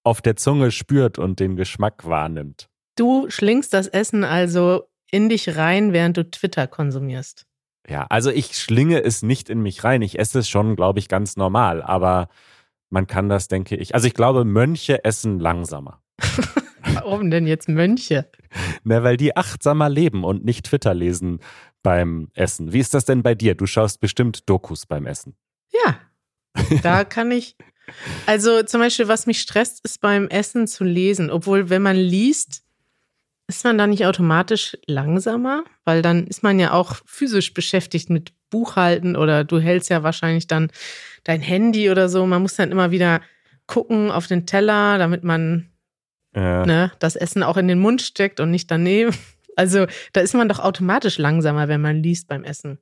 auf 0.06 0.22
der 0.22 0.36
Zunge 0.36 0.72
spürt 0.72 1.20
und 1.20 1.40
den 1.40 1.56
Geschmack 1.56 2.06
wahrnimmt. 2.08 2.70
Du 2.96 3.30
schlingst 3.30 3.74
das 3.74 3.88
Essen 3.88 4.24
also 4.24 4.84
in 5.12 5.30
dich 5.30 5.58
rein, 5.58 5.94
während 5.94 6.18
du 6.18 6.30
Twitter 6.30 6.68
konsumierst. 6.68 7.46
Ja, 7.88 8.06
also 8.10 8.32
ich 8.32 8.58
schlinge 8.58 9.04
es 9.04 9.22
nicht 9.22 9.50
in 9.50 9.62
mich 9.62 9.84
rein. 9.84 10.02
Ich 10.02 10.18
esse 10.18 10.40
es 10.40 10.50
schon, 10.50 10.76
glaube 10.76 11.00
ich, 11.00 11.08
ganz 11.08 11.38
normal. 11.38 11.82
Aber 11.82 12.30
man 12.90 13.08
kann 13.08 13.30
das, 13.30 13.48
denke 13.48 13.76
ich. 13.76 13.94
Also 13.94 14.08
ich 14.08 14.14
glaube, 14.14 14.46
Mönche 14.46 15.04
essen 15.04 15.40
langsamer. 15.40 16.02
Warum 16.94 17.30
denn 17.30 17.48
jetzt 17.48 17.68
Mönche? 17.68 18.30
Na, 18.84 19.04
weil 19.04 19.18
die 19.18 19.36
achtsamer 19.36 19.90
leben 19.90 20.24
und 20.24 20.46
nicht 20.46 20.68
Twitter 20.68 20.94
lesen 20.94 21.40
beim 21.84 22.30
Essen. 22.34 22.74
Wie 22.74 22.80
ist 22.80 22.94
das 22.94 23.06
denn 23.06 23.22
bei 23.22 23.36
dir? 23.36 23.56
Du 23.56 23.66
schaust 23.66 24.00
bestimmt 24.00 24.50
Dokus 24.50 24.86
beim 24.86 25.06
Essen. 25.06 25.36
Ja, 25.72 26.00
da 26.84 27.04
kann 27.04 27.32
ich. 27.32 27.56
Also 28.26 28.64
zum 28.64 28.82
Beispiel, 28.82 29.08
was 29.08 29.28
mich 29.28 29.42
stresst, 29.42 29.84
ist 29.86 30.02
beim 30.02 30.28
Essen 30.28 30.68
zu 30.68 30.84
lesen. 30.84 31.30
Obwohl, 31.30 31.70
wenn 31.70 31.82
man 31.82 31.96
liest, 31.96 32.64
ist 33.48 33.64
man 33.64 33.78
da 33.78 33.88
nicht 33.88 34.06
automatisch 34.06 34.78
langsamer? 34.88 35.64
Weil 35.84 36.02
dann 36.02 36.26
ist 36.28 36.44
man 36.44 36.60
ja 36.60 36.72
auch 36.72 36.96
physisch 37.06 37.54
beschäftigt 37.54 38.10
mit 38.10 38.34
Buchhalten 38.50 39.16
oder 39.16 39.44
du 39.44 39.60
hältst 39.60 39.90
ja 39.90 40.04
wahrscheinlich 40.04 40.48
dann 40.48 40.72
dein 41.24 41.42
Handy 41.42 41.90
oder 41.90 42.10
so. 42.10 42.26
Man 42.26 42.42
muss 42.42 42.56
dann 42.56 42.72
immer 42.72 42.92
wieder 42.92 43.22
gucken 43.68 44.12
auf 44.12 44.28
den 44.28 44.46
Teller, 44.46 44.98
damit 44.98 45.24
man 45.24 45.70
ja. 46.36 46.66
ne, 46.66 46.92
das 47.00 47.16
Essen 47.16 47.44
auch 47.44 47.58
in 47.58 47.68
den 47.68 47.80
Mund 47.80 48.02
steckt 48.02 48.40
und 48.40 48.52
nicht 48.52 48.70
daneben. 48.70 49.16
Also 49.58 49.86
da 50.12 50.20
ist 50.20 50.34
man 50.34 50.50
doch 50.50 50.60
automatisch 50.60 51.18
langsamer, 51.18 51.70
wenn 51.70 51.80
man 51.80 52.04
liest 52.04 52.28
beim 52.28 52.44
Essen. 52.44 52.78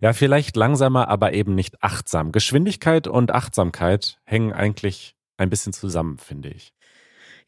Ja, 0.00 0.12
vielleicht 0.12 0.56
langsamer, 0.56 1.08
aber 1.08 1.32
eben 1.32 1.54
nicht 1.54 1.82
achtsam. 1.82 2.32
Geschwindigkeit 2.32 3.06
und 3.06 3.32
Achtsamkeit 3.32 4.18
hängen 4.24 4.52
eigentlich 4.52 5.14
ein 5.36 5.50
bisschen 5.50 5.72
zusammen, 5.72 6.18
finde 6.18 6.50
ich. 6.50 6.72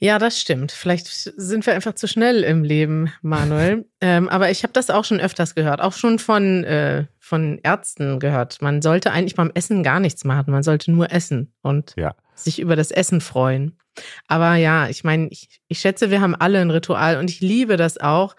Ja, 0.01 0.21
das 0.21 0.41
stimmt. 0.41 0.71
Vielleicht 0.71 1.09
sind 1.09 1.67
wir 1.67 1.75
einfach 1.75 1.95
zu 1.95 2.07
schnell 2.07 2.45
im 2.45 2.63
Leben, 2.63 3.13
Manuel. 3.21 3.85
ähm, 4.01 4.29
aber 4.29 4.51
ich 4.51 4.63
habe 4.63 4.73
das 4.73 4.91
auch 4.91 5.05
schon 5.05 5.19
öfters 5.19 5.57
gehört, 5.57 5.81
auch 5.81 5.93
schon 5.93 6.21
von, 6.21 6.63
äh, 6.63 7.07
von 7.19 7.59
Ärzten 7.65 8.21
gehört. 8.21 8.63
Man 8.63 8.81
sollte 8.81 9.11
eigentlich 9.11 9.35
beim 9.35 9.51
Essen 9.55 9.83
gar 9.83 9.99
nichts 9.99 10.25
machen. 10.25 10.53
Man 10.53 10.63
sollte 10.63 10.93
nur 10.93 11.11
essen 11.11 11.53
und 11.63 11.95
ja. 11.97 12.15
sich 12.37 12.61
über 12.61 12.77
das 12.77 12.93
Essen 12.93 13.21
freuen. 13.21 13.77
Aber 14.29 14.55
ja, 14.55 14.89
ich 14.89 15.03
meine, 15.03 15.29
ich, 15.31 15.49
ich 15.67 15.81
schätze, 15.81 16.13
wir 16.13 16.21
haben 16.21 16.37
alle 16.37 16.61
ein 16.61 16.71
Ritual 16.71 17.19
und 17.19 17.29
ich 17.29 17.41
liebe 17.41 17.77
das 17.77 17.99
auch. 17.99 18.37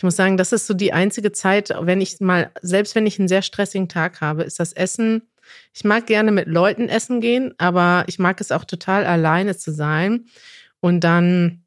Ich 0.00 0.02
muss 0.02 0.16
sagen, 0.16 0.38
das 0.38 0.52
ist 0.52 0.66
so 0.66 0.72
die 0.72 0.94
einzige 0.94 1.30
Zeit, 1.30 1.74
wenn 1.78 2.00
ich 2.00 2.20
mal, 2.20 2.50
selbst 2.62 2.94
wenn 2.94 3.06
ich 3.06 3.18
einen 3.18 3.28
sehr 3.28 3.42
stressigen 3.42 3.86
Tag 3.86 4.22
habe, 4.22 4.44
ist 4.44 4.58
das 4.58 4.72
Essen. 4.72 5.28
Ich 5.74 5.84
mag 5.84 6.06
gerne 6.06 6.32
mit 6.32 6.48
Leuten 6.48 6.88
essen 6.88 7.20
gehen, 7.20 7.52
aber 7.58 8.04
ich 8.06 8.18
mag 8.18 8.40
es 8.40 8.50
auch 8.50 8.64
total 8.64 9.04
alleine 9.04 9.58
zu 9.58 9.72
sein. 9.72 10.24
Und 10.80 11.00
dann, 11.00 11.64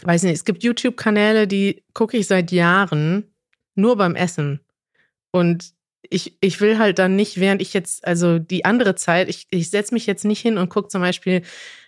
weiß 0.00 0.22
nicht, 0.22 0.32
es 0.32 0.46
gibt 0.46 0.62
YouTube-Kanäle, 0.62 1.46
die 1.46 1.84
gucke 1.92 2.16
ich 2.16 2.26
seit 2.26 2.52
Jahren 2.52 3.34
nur 3.74 3.98
beim 3.98 4.14
Essen. 4.14 4.60
Und 5.30 5.74
ich, 6.08 6.38
ich 6.40 6.62
will 6.62 6.78
halt 6.78 6.98
dann 6.98 7.16
nicht, 7.16 7.38
während 7.38 7.60
ich 7.60 7.74
jetzt, 7.74 8.06
also 8.06 8.38
die 8.38 8.64
andere 8.64 8.94
Zeit, 8.94 9.28
ich, 9.28 9.46
ich 9.50 9.68
setze 9.68 9.92
mich 9.92 10.06
jetzt 10.06 10.24
nicht 10.24 10.40
hin 10.40 10.56
und 10.56 10.70
gucke 10.70 10.88
zum 10.88 11.02
Beispiel 11.02 11.42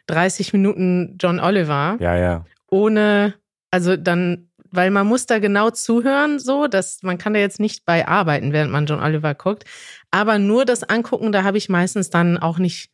30 0.08 0.52
Minuten 0.52 1.16
John 1.18 1.40
Oliver. 1.40 1.96
Ja, 2.00 2.18
ja. 2.18 2.44
Ohne, 2.68 3.32
also 3.70 3.96
dann, 3.96 4.49
weil 4.72 4.90
man 4.90 5.06
muss 5.06 5.26
da 5.26 5.38
genau 5.38 5.70
zuhören, 5.70 6.38
so, 6.38 6.66
dass 6.66 7.02
man 7.02 7.18
kann 7.18 7.34
da 7.34 7.40
jetzt 7.40 7.60
nicht 7.60 7.84
bei 7.84 8.06
arbeiten, 8.06 8.52
während 8.52 8.72
man 8.72 8.86
John 8.86 9.00
Oliver 9.00 9.34
guckt. 9.34 9.64
Aber 10.10 10.38
nur 10.38 10.64
das 10.64 10.82
Angucken, 10.82 11.32
da 11.32 11.42
habe 11.42 11.58
ich 11.58 11.68
meistens 11.68 12.10
dann 12.10 12.38
auch 12.38 12.58
nicht 12.58 12.90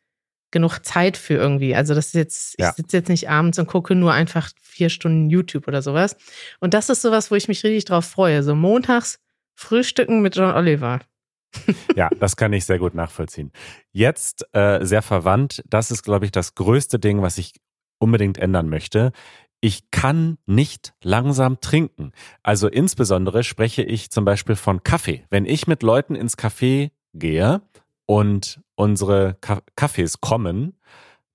genug 0.50 0.78
Zeit 0.80 1.16
für 1.16 1.34
irgendwie. 1.34 1.74
Also 1.74 1.94
das 1.94 2.06
ist 2.06 2.14
jetzt, 2.14 2.54
ja. 2.58 2.70
ich 2.70 2.76
sitze 2.76 2.96
jetzt 2.96 3.08
nicht 3.08 3.28
abends 3.28 3.58
und 3.58 3.66
gucke 3.66 3.94
nur 3.94 4.12
einfach 4.12 4.50
vier 4.60 4.88
Stunden 4.88 5.28
YouTube 5.28 5.68
oder 5.68 5.82
sowas. 5.82 6.16
Und 6.60 6.74
das 6.74 6.88
ist 6.88 7.02
sowas, 7.02 7.30
wo 7.30 7.34
ich 7.34 7.48
mich 7.48 7.64
richtig 7.64 7.84
drauf 7.86 8.06
freue. 8.06 8.42
So 8.42 8.54
montags 8.54 9.18
Frühstücken 9.54 10.22
mit 10.22 10.36
John 10.36 10.54
Oliver. 10.54 11.00
ja, 11.96 12.08
das 12.20 12.36
kann 12.36 12.52
ich 12.52 12.64
sehr 12.64 12.78
gut 12.78 12.94
nachvollziehen. 12.94 13.50
Jetzt 13.92 14.46
äh, 14.52 14.84
sehr 14.84 15.02
verwandt, 15.02 15.62
das 15.68 15.90
ist, 15.90 16.02
glaube 16.02 16.26
ich, 16.26 16.32
das 16.32 16.54
größte 16.54 16.98
Ding, 16.98 17.22
was 17.22 17.38
ich 17.38 17.54
unbedingt 17.98 18.38
ändern 18.38 18.68
möchte. 18.68 19.12
Ich 19.66 19.90
kann 19.90 20.38
nicht 20.46 20.94
langsam 21.02 21.60
trinken. 21.60 22.12
Also 22.44 22.68
insbesondere 22.68 23.42
spreche 23.42 23.82
ich 23.82 24.10
zum 24.10 24.24
Beispiel 24.24 24.54
von 24.54 24.84
Kaffee. 24.84 25.24
Wenn 25.28 25.44
ich 25.44 25.66
mit 25.66 25.82
Leuten 25.82 26.14
ins 26.14 26.38
Café 26.38 26.90
gehe, 27.14 27.62
und 28.06 28.60
unsere 28.76 29.36
Kaffees 29.74 30.20
kommen, 30.20 30.78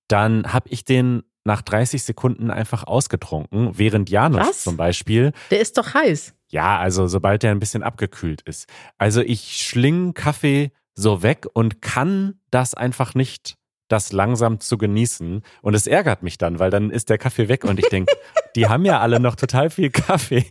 dann 0.07 0.51
habe 0.51 0.69
ich 0.69 0.83
den 0.83 1.23
nach 1.43 1.61
30 1.61 2.03
Sekunden 2.03 2.51
einfach 2.51 2.83
ausgetrunken, 2.83 3.77
während 3.77 4.09
Janusz 4.09 4.47
Was? 4.47 4.63
zum 4.63 4.77
Beispiel. 4.77 5.33
Der 5.49 5.59
ist 5.59 5.77
doch 5.77 5.93
heiß. 5.93 6.33
Ja, 6.49 6.77
also 6.77 7.07
sobald 7.07 7.43
der 7.43 7.51
ein 7.51 7.59
bisschen 7.59 7.83
abgekühlt 7.83 8.41
ist. 8.41 8.67
Also 8.97 9.21
ich 9.21 9.63
schlinge 9.63 10.13
Kaffee 10.13 10.71
so 10.93 11.23
weg 11.23 11.47
und 11.53 11.81
kann 11.81 12.39
das 12.51 12.73
einfach 12.73 13.15
nicht, 13.15 13.57
das 13.91 14.11
langsam 14.11 14.59
zu 14.59 14.77
genießen. 14.77 15.43
Und 15.61 15.73
es 15.73 15.87
ärgert 15.87 16.23
mich 16.23 16.37
dann, 16.37 16.59
weil 16.59 16.69
dann 16.69 16.89
ist 16.89 17.09
der 17.09 17.17
Kaffee 17.17 17.47
weg 17.47 17.63
und 17.63 17.79
ich 17.79 17.89
denke, 17.89 18.13
die 18.55 18.67
haben 18.67 18.85
ja 18.85 18.99
alle 18.99 19.19
noch 19.19 19.35
total 19.35 19.69
viel 19.69 19.89
Kaffee. 19.89 20.45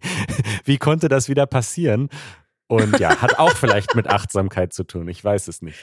Wie 0.64 0.78
konnte 0.78 1.08
das 1.08 1.28
wieder 1.28 1.46
passieren? 1.46 2.08
Und 2.66 3.00
ja, 3.00 3.20
hat 3.20 3.38
auch 3.38 3.56
vielleicht 3.56 3.96
mit 3.96 4.06
Achtsamkeit 4.06 4.72
zu 4.72 4.84
tun. 4.84 5.08
Ich 5.08 5.24
weiß 5.24 5.48
es 5.48 5.60
nicht. 5.60 5.78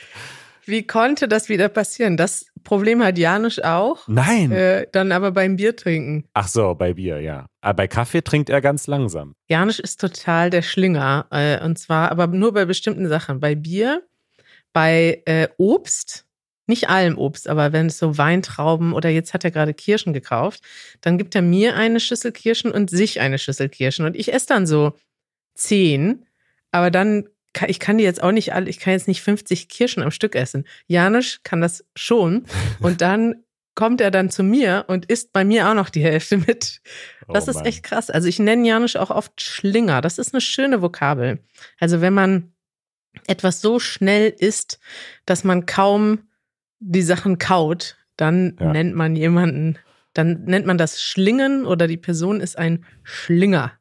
Wie 0.68 0.86
konnte 0.86 1.30
das 1.30 1.48
wieder 1.48 1.70
passieren? 1.70 2.18
Das 2.18 2.48
Problem 2.66 3.02
hat 3.02 3.18
Janusz 3.18 3.58
auch. 3.60 4.06
Nein. 4.08 4.52
Äh, 4.52 4.88
dann 4.92 5.14
aber 5.14 5.32
beim 5.32 5.56
Bier 5.56 5.78
trinken. 5.78 6.26
Ach 6.34 6.50
so, 6.50 6.76
bei 6.76 6.94
Bier, 6.94 7.22
ja. 7.22 7.48
Aber 7.62 7.76
bei 7.76 7.88
Kaffee 7.88 8.22
trinkt 8.22 8.50
er 8.50 8.60
ganz 8.60 8.86
langsam. 8.86 9.34
Janusz 9.48 9.80
ist 9.80 10.02
total 10.02 10.50
der 10.50 10.62
Schlinger. 10.62 11.26
Äh, 11.32 11.64
und 11.64 11.80
zwar 11.80 12.12
aber 12.12 12.28
nur 12.28 12.54
bei 12.54 12.66
bestimmten 12.66 13.08
Sachen. 13.08 13.40
Bei 13.40 13.56
Bier, 13.56 14.04
bei 14.74 15.22
äh, 15.26 15.48
Obst 15.58 16.27
nicht 16.68 16.90
allem 16.90 17.18
Obst, 17.18 17.48
aber 17.48 17.72
wenn 17.72 17.88
es 17.88 17.98
so 17.98 18.18
Weintrauben 18.18 18.94
oder 18.94 19.10
jetzt 19.10 19.34
hat 19.34 19.44
er 19.44 19.52
gerade 19.52 19.74
Kirschen 19.74 20.14
gekauft, 20.14 20.62
dann 21.02 21.18
gibt 21.18 21.36
er 21.36 21.42
mir 21.42 21.76
eine 21.76 22.00
Schüssel 22.00 22.32
Kirschen 22.32 22.72
und 22.72 22.90
sich 22.90 23.20
eine 23.20 23.40
Schüssel 23.40 23.70
Kirschen. 23.70 24.06
Und 24.06 24.16
ich 24.16 24.34
esse 24.34 24.48
dann 24.48 24.68
so 24.68 24.94
zehn, 25.56 26.26
aber 26.72 26.92
dann, 26.92 27.28
kann, 27.54 27.70
ich 27.70 27.80
kann 27.80 27.98
die 27.98 28.04
jetzt 28.04 28.22
auch 28.22 28.32
nicht 28.32 28.54
alle, 28.54 28.70
ich 28.70 28.80
kann 28.80 28.94
jetzt 28.94 29.08
nicht 29.08 29.22
50 29.22 29.70
Kirschen 29.70 30.04
am 30.04 30.12
Stück 30.12 30.36
essen. 30.36 30.66
Janusz 30.88 31.40
kann 31.44 31.62
das 31.62 31.86
schon. 31.96 32.46
Und 32.82 33.02
dann 33.02 33.44
kommt 33.78 34.02
er 34.02 34.10
dann 34.10 34.32
zu 34.32 34.42
mir 34.42 34.86
und 34.88 35.06
isst 35.06 35.32
bei 35.34 35.46
mir 35.46 35.70
auch 35.70 35.76
noch 35.76 35.92
die 35.92 36.02
Hälfte 36.02 36.38
mit. 36.38 36.82
Das 37.28 37.48
Oh 37.48 37.52
ist 37.52 37.64
echt 37.64 37.84
krass. 37.84 38.10
Also 38.10 38.28
ich 38.28 38.40
nenne 38.40 38.68
Janusz 38.68 38.96
auch 38.96 39.12
oft 39.12 39.40
Schlinger. 39.40 40.02
Das 40.02 40.18
ist 40.18 40.34
eine 40.34 40.42
schöne 40.42 40.82
Vokabel. 40.82 41.44
Also 41.80 42.02
wenn 42.02 42.16
man 42.16 42.54
etwas 43.28 43.62
so 43.62 43.78
schnell 43.78 44.34
isst, 44.36 44.80
dass 45.26 45.44
man 45.44 45.68
kaum 45.68 46.27
die 46.80 47.02
Sachen 47.02 47.38
kaut, 47.38 47.98
dann 48.16 48.56
Ja. 48.60 48.72
nennt 48.72 48.96
man 48.96 49.16
jemanden, 49.16 49.78
dann 50.14 50.44
nennt 50.46 50.66
man 50.66 50.78
das 50.78 51.02
Schlingen 51.02 51.66
oder 51.66 51.88
die 51.88 51.98
Person 51.98 52.42
ist 52.42 52.58
ein 52.58 52.86
Schlinger. 53.04 53.74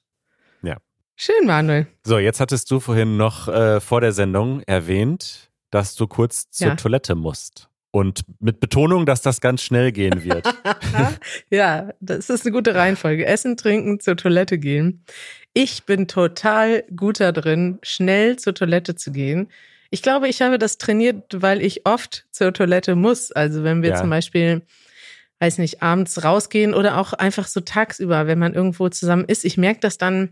Ja. 0.63 0.77
Schön, 1.15 1.47
Manuel. 1.47 1.87
So, 2.05 2.19
jetzt 2.19 2.41
hattest 2.41 2.71
du 2.71 2.81
vorhin 2.81 3.17
noch 3.17 3.49
äh, 3.49 3.81
vor 3.81 4.01
der 4.01 4.13
Sendung 4.13 4.61
erwähnt, 4.67 5.51
dass 5.71 5.95
du 5.95 6.07
kurz 6.07 6.51
zur 6.51 6.69
Ja. 6.69 6.75
Toilette 6.77 7.15
musst. 7.15 7.69
Und 7.91 8.25
mit 8.41 8.61
Betonung, 8.61 9.07
dass 9.07 9.23
das 9.23 9.41
ganz 9.41 9.63
schnell 9.63 9.91
gehen 9.91 10.23
wird. 10.23 10.47
ja, 11.51 11.91
das 12.01 12.29
ist 12.29 12.45
eine 12.45 12.53
gute 12.53 12.75
Reihenfolge. 12.75 13.25
Essen, 13.25 13.57
trinken, 13.57 14.01
zur 14.01 14.17
Toilette 14.17 14.59
gehen. 14.59 15.03
Ich 15.55 15.85
bin 15.85 16.07
total 16.07 16.85
gut 16.95 17.21
da 17.21 17.33
drin, 17.33 17.79
schnell 17.83 18.37
zur 18.37 18.55
Toilette 18.55 18.97
zu 18.97 19.13
gehen. 19.13 19.49
Ich 19.91 20.03
glaube, 20.03 20.29
ich 20.29 20.43
habe 20.43 20.59
das 20.59 20.79
trainiert, 20.79 21.41
weil 21.43 21.63
ich 21.63 21.87
oft 21.87 22.27
zur 22.31 22.53
Toilette 22.53 22.95
muss. 22.97 23.33
Also 23.33 23.63
wenn 23.65 23.83
wir 23.83 23.91
Ja. 23.91 23.97
zum 24.01 24.11
Beispiel, 24.11 24.63
weiß 25.41 25.59
nicht, 25.59 25.83
abends 25.83 26.23
rausgehen 26.25 26.75
oder 26.75 26.99
auch 26.99 27.13
einfach 27.13 27.47
so 27.47 27.61
tagsüber, 27.61 28.27
wenn 28.27 28.39
man 28.39 28.55
irgendwo 28.55 28.89
zusammen 28.89 29.25
ist. 29.27 29.45
Ich 29.45 29.57
merke 29.57 29.81
das 29.81 29.99
dann, 29.99 30.31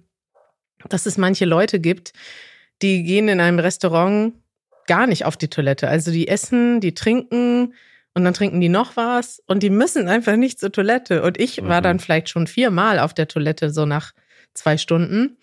dass 0.89 1.07
es 1.07 1.17
manche 1.19 1.45
Leute 1.45 1.79
gibt, 1.81 2.13
die 2.83 3.03
gehen 3.05 3.29
in 3.29 3.41
einem 3.41 3.59
Restaurant 3.59 4.35
gar 4.87 5.07
nicht 5.07 5.25
auf 5.25 5.37
die 5.37 5.49
Toilette. 5.49 5.89
Also 5.89 6.11
die 6.11 6.29
essen, 6.29 6.81
die 6.81 6.93
trinken 6.95 7.75
und 8.13 8.25
dann 8.25 8.35
trinken 8.35 8.61
die 8.61 8.69
noch 8.69 8.97
was 8.97 9.43
und 9.47 9.63
die 9.63 9.71
müssen 9.71 10.09
einfach 10.09 10.37
nicht 10.37 10.61
zur 10.61 10.73
Toilette. 10.73 11.23
Und 11.23 11.39
ich 11.41 11.63
war 11.63 11.81
Mhm. 11.81 11.85
dann 11.85 11.99
vielleicht 12.01 12.29
schon 12.29 12.47
viermal 12.47 12.99
auf 12.99 13.15
der 13.15 13.29
Toilette, 13.29 13.71
so 13.71 13.87
nach 13.87 14.13
zwei 14.55 14.79
Stunden 14.79 15.37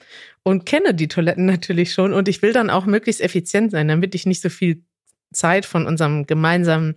und 0.44 0.66
kenne 0.66 0.94
die 0.94 1.08
Toiletten 1.08 1.46
natürlich 1.46 1.94
schon 1.94 2.14
und 2.14 2.28
ich 2.28 2.42
will 2.42 2.54
dann 2.54 2.70
auch 2.70 2.86
möglichst 2.86 3.22
effizient 3.22 3.72
sein, 3.72 3.88
damit 3.88 4.16
ich 4.16 4.26
nicht 4.26 4.42
so 4.42 4.50
viel 4.50 4.84
Zeit 5.34 5.66
von 5.66 5.86
unserem 5.86 6.26
gemeinsamen 6.26 6.96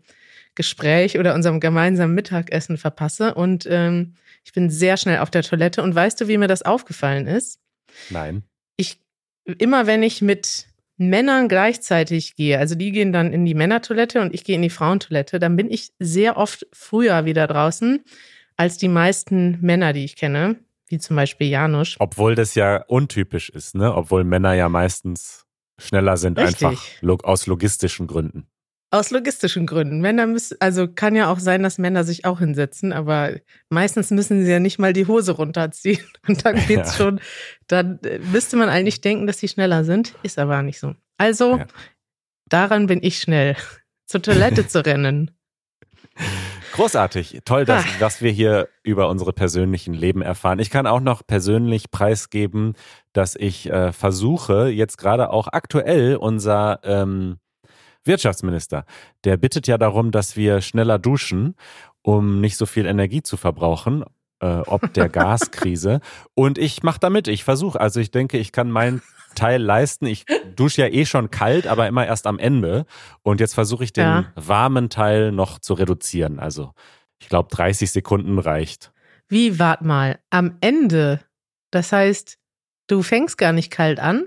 Gespräch 0.54 1.18
oder 1.18 1.34
unserem 1.34 1.60
gemeinsamen 1.60 2.14
Mittagessen 2.14 2.76
verpasse. 2.76 3.34
Und 3.34 3.66
ähm, 3.68 4.14
ich 4.44 4.52
bin 4.52 4.70
sehr 4.70 4.96
schnell 4.96 5.18
auf 5.18 5.30
der 5.30 5.42
Toilette. 5.42 5.82
Und 5.82 5.94
weißt 5.94 6.20
du, 6.20 6.28
wie 6.28 6.38
mir 6.38 6.48
das 6.48 6.62
aufgefallen 6.62 7.26
ist? 7.26 7.60
Nein. 8.10 8.42
ich 8.76 9.00
immer 9.58 9.86
wenn 9.86 10.02
ich 10.02 10.22
mit 10.22 10.66
Männern 10.96 11.48
gleichzeitig 11.48 12.34
gehe, 12.36 12.58
also 12.58 12.74
die 12.74 12.92
gehen 12.92 13.12
dann 13.12 13.32
in 13.32 13.44
die 13.44 13.54
Männertoilette 13.54 14.20
und 14.20 14.32
ich 14.32 14.44
gehe 14.44 14.56
in 14.56 14.62
die 14.62 14.70
Frauentoilette, 14.70 15.38
dann 15.38 15.56
bin 15.56 15.70
ich 15.70 15.92
sehr 15.98 16.36
oft 16.36 16.66
früher 16.72 17.24
wieder 17.24 17.46
draußen 17.46 18.02
als 18.56 18.78
die 18.78 18.88
meisten 18.88 19.58
Männer, 19.60 19.92
die 19.92 20.04
ich 20.04 20.16
kenne, 20.16 20.56
wie 20.94 20.98
zum 20.98 21.16
Beispiel 21.16 21.48
Janusz. 21.48 21.96
Obwohl 21.98 22.36
das 22.36 22.54
ja 22.54 22.84
untypisch 22.86 23.50
ist, 23.50 23.74
ne? 23.74 23.92
Obwohl 23.94 24.22
Männer 24.22 24.54
ja 24.54 24.68
meistens 24.68 25.44
schneller 25.80 26.16
sind, 26.16 26.38
Richtig. 26.38 27.00
einfach 27.02 27.24
aus 27.24 27.46
logistischen 27.48 28.06
Gründen. 28.06 28.46
Aus 28.92 29.10
logistischen 29.10 29.66
Gründen. 29.66 30.00
Männer 30.00 30.26
müssen, 30.26 30.56
also 30.60 30.86
kann 30.86 31.16
ja 31.16 31.28
auch 31.32 31.40
sein, 31.40 31.64
dass 31.64 31.78
Männer 31.78 32.04
sich 32.04 32.24
auch 32.24 32.38
hinsetzen, 32.38 32.92
aber 32.92 33.32
meistens 33.68 34.12
müssen 34.12 34.44
sie 34.44 34.50
ja 34.52 34.60
nicht 34.60 34.78
mal 34.78 34.92
die 34.92 35.06
Hose 35.08 35.32
runterziehen. 35.32 35.98
Und 36.28 36.44
dann 36.46 36.64
geht's 36.66 36.90
Ja. 36.90 37.04
schon, 37.04 37.20
dann 37.66 37.98
äh, 38.04 38.20
müsste 38.20 38.56
man 38.56 38.68
eigentlich 38.68 39.00
denken, 39.00 39.26
dass 39.26 39.38
sie 39.38 39.48
schneller 39.48 39.82
sind, 39.82 40.14
ist 40.22 40.38
aber 40.38 40.62
nicht 40.62 40.78
so. 40.78 40.94
Also, 41.18 41.58
Ja. 41.58 41.66
daran 42.48 42.86
bin 42.86 43.02
ich 43.02 43.18
schnell, 43.18 43.56
zur 44.06 44.22
Toilette 44.22 44.68
zu 44.68 44.84
rennen. 44.86 45.32
Großartig. 46.74 47.40
Toll, 47.44 47.64
dass, 47.64 47.84
Ah. 47.84 47.88
dass 48.00 48.20
wir 48.20 48.32
hier 48.32 48.68
über 48.82 49.08
unsere 49.08 49.32
persönlichen 49.32 49.94
Leben 49.94 50.22
erfahren. 50.22 50.58
Ich 50.58 50.70
kann 50.70 50.88
auch 50.88 50.98
noch 51.00 51.24
persönlich 51.24 51.92
preisgeben, 51.92 52.74
dass 53.12 53.36
ich 53.36 53.70
äh, 53.70 53.92
versuche, 53.92 54.68
jetzt 54.68 54.98
gerade 54.98 55.30
auch 55.30 55.46
aktuell 55.52 56.16
unser 56.16 56.80
ähm, 56.82 57.38
Wirtschaftsminister, 58.04 58.84
der 59.22 59.36
bittet 59.36 59.66
ja 59.68 59.78
darum, 59.78 60.10
dass 60.10 60.36
wir 60.36 60.60
schneller 60.62 60.98
duschen, 60.98 61.54
um 62.02 62.40
nicht 62.40 62.56
so 62.56 62.66
viel 62.66 62.86
Energie 62.86 63.22
zu 63.22 63.36
verbrauchen, 63.36 64.04
äh, 64.40 64.46
ob 64.66 64.92
der 64.94 65.08
Gaskrise. 65.20 66.00
Und 66.34 66.58
ich 66.58 66.82
mache 66.82 66.98
da 67.00 67.08
mit. 67.08 67.28
Ich 67.28 67.44
versuche. 67.44 67.80
Also 67.80 68.00
ich 68.00 68.10
denke, 68.10 68.36
ich 68.36 68.50
kann 68.50 68.70
meinen 68.70 69.00
Teil 69.34 69.62
leisten. 69.62 70.06
Ich 70.06 70.24
dusche 70.56 70.82
ja 70.82 70.88
eh 70.88 71.04
schon 71.06 71.30
kalt, 71.30 71.66
aber 71.66 71.86
immer 71.88 72.06
erst 72.06 72.26
am 72.26 72.38
Ende. 72.38 72.86
Und 73.22 73.40
jetzt 73.40 73.54
versuche 73.54 73.84
ich 73.84 73.92
den 73.92 74.04
Ja. 74.04 74.32
warmen 74.36 74.90
Teil 74.90 75.32
noch 75.32 75.58
zu 75.58 75.74
reduzieren. 75.74 76.38
Also 76.38 76.72
ich 77.18 77.28
glaube, 77.28 77.48
30 77.54 77.90
Sekunden 77.90 78.38
reicht. 78.38 78.92
Wie, 79.28 79.58
wart 79.58 79.82
mal, 79.82 80.18
am 80.30 80.56
Ende, 80.60 81.20
das 81.70 81.92
heißt, 81.92 82.36
du 82.88 83.02
fängst 83.02 83.38
gar 83.38 83.52
nicht 83.52 83.70
kalt 83.70 83.98
an? 84.00 84.26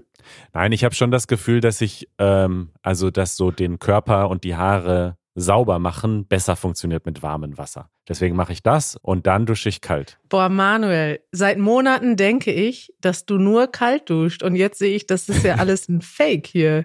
Nein, 0.54 0.72
ich 0.72 0.84
habe 0.84 0.96
schon 0.96 1.12
das 1.12 1.28
Gefühl, 1.28 1.62
dass 1.62 1.80
ich, 1.82 2.10
ähm, 2.17 2.72
also 2.82 3.12
dass 3.12 3.38
so 3.38 3.52
den 3.52 3.80
Körper 3.80 4.30
und 4.30 4.43
die 4.43 4.56
Haare 4.56 5.15
sauber 5.39 5.78
machen 5.78 6.26
besser 6.26 6.56
funktioniert 6.56 7.06
mit 7.06 7.21
warmem 7.21 7.60
Wasser. 7.60 7.91
Deswegen 8.10 8.36
mache 8.36 8.54
ich 8.54 8.63
das 8.63 8.97
und 9.00 9.28
dann 9.28 9.45
dusche 9.45 9.69
ich 9.69 9.82
kalt. 9.82 10.17
Boah, 10.30 10.50
Manuel, 10.50 11.19
seit 11.32 11.60
Monaten 11.60 12.15
denke 12.15 12.52
ich, 12.52 12.91
dass 13.02 13.28
du 13.28 13.38
nur 13.38 13.67
kalt 13.67 14.10
duscht 14.10 14.41
und 14.41 14.56
jetzt 14.56 14.80
sehe 14.80 14.95
ich, 14.95 15.06
das 15.06 15.30
ist 15.30 15.43
ja 15.43 15.56
alles 15.56 15.89
ein 15.89 16.02
Fake 16.17 16.47
hier. 16.47 16.84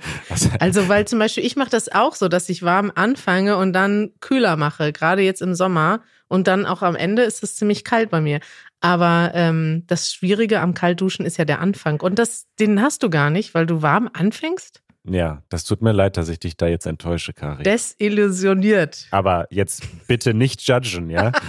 Also, 0.60 0.88
weil 0.88 1.06
zum 1.06 1.18
Beispiel 1.18 1.46
ich 1.46 1.56
mache 1.56 1.70
das 1.70 1.90
auch 1.90 2.14
so, 2.14 2.28
dass 2.28 2.50
ich 2.50 2.62
warm 2.62 2.92
anfange 2.94 3.56
und 3.56 3.72
dann 3.72 4.10
kühler 4.20 4.56
mache, 4.56 4.92
gerade 4.92 5.22
jetzt 5.22 5.40
im 5.40 5.54
Sommer 5.54 6.02
und 6.28 6.46
dann 6.46 6.66
auch 6.66 6.82
am 6.82 6.94
Ende 6.94 7.22
ist 7.22 7.42
es 7.42 7.56
ziemlich 7.56 7.84
kalt 7.84 8.10
bei 8.10 8.20
mir. 8.20 8.40
Aber 8.80 9.30
ähm, 9.34 9.84
das 9.86 10.12
Schwierige 10.12 10.60
am 10.60 10.74
Kaltduschen 10.74 11.24
ist 11.24 11.38
ja 11.38 11.46
der 11.46 11.60
Anfang 11.60 12.00
und 12.02 12.18
das, 12.18 12.48
den 12.60 12.82
hast 12.82 13.02
du 13.02 13.08
gar 13.08 13.30
nicht, 13.30 13.54
weil 13.54 13.64
du 13.64 13.80
warm 13.80 14.10
anfängst. 14.12 14.82
Ja, 15.04 15.42
das 15.48 15.64
tut 15.64 15.82
mir 15.82 15.92
leid, 15.92 16.16
dass 16.16 16.28
ich 16.28 16.38
dich 16.38 16.56
da 16.56 16.66
jetzt 16.66 16.86
enttäusche, 16.86 17.32
Kari. 17.32 17.62
Desillusioniert. 17.62 19.06
Aber 19.10 19.46
jetzt 19.50 19.82
bitte 20.06 20.34
nicht 20.34 20.62
judgen, 20.62 21.10
ja? 21.10 21.32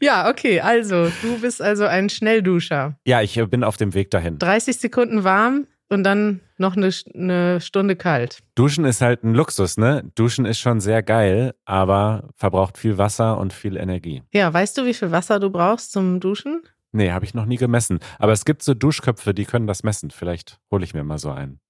Ja, 0.00 0.30
okay, 0.30 0.60
also 0.60 1.10
du 1.22 1.40
bist 1.40 1.60
also 1.60 1.86
ein 1.86 2.08
Schnellduscher. 2.08 2.98
ja, 3.04 3.22
ich 3.22 3.36
äh, 3.36 3.46
bin 3.46 3.64
auf 3.64 3.76
dem 3.76 3.94
Weg 3.94 4.10
dahin. 4.10 4.38
30 4.38 4.76
Sekunden 4.76 5.24
warm 5.24 5.66
und 5.88 6.04
dann 6.04 6.40
noch 6.58 6.76
eine, 6.76 6.90
eine 7.14 7.60
Stunde 7.60 7.96
kalt. 7.96 8.38
Duschen 8.54 8.84
ist 8.84 9.00
halt 9.00 9.24
ein 9.24 9.34
Luxus, 9.34 9.76
ne? 9.76 10.10
Duschen 10.14 10.46
ist 10.46 10.58
schon 10.58 10.80
sehr 10.80 11.02
geil, 11.02 11.54
aber 11.64 12.30
verbraucht 12.36 12.78
viel 12.78 12.98
Wasser 12.98 13.38
und 13.38 13.52
viel 13.52 13.76
Energie. 13.76 14.22
Ja, 14.32 14.52
weißt 14.52 14.78
du, 14.78 14.86
wie 14.86 14.94
viel 14.94 15.10
Wasser 15.10 15.38
du 15.40 15.50
brauchst 15.50 15.92
zum 15.92 16.20
Duschen? 16.20 16.62
Nee, 16.92 17.10
habe 17.10 17.24
ich 17.24 17.34
noch 17.34 17.44
nie 17.44 17.56
gemessen. 17.56 17.98
Aber 18.18 18.32
es 18.32 18.44
gibt 18.44 18.62
so 18.62 18.72
Duschköpfe, 18.72 19.34
die 19.34 19.44
können 19.44 19.66
das 19.66 19.82
messen. 19.82 20.10
Vielleicht 20.10 20.58
hole 20.70 20.84
ich 20.84 20.94
mir 20.94 21.04
mal 21.04 21.18
so 21.18 21.30
einen. 21.30 21.60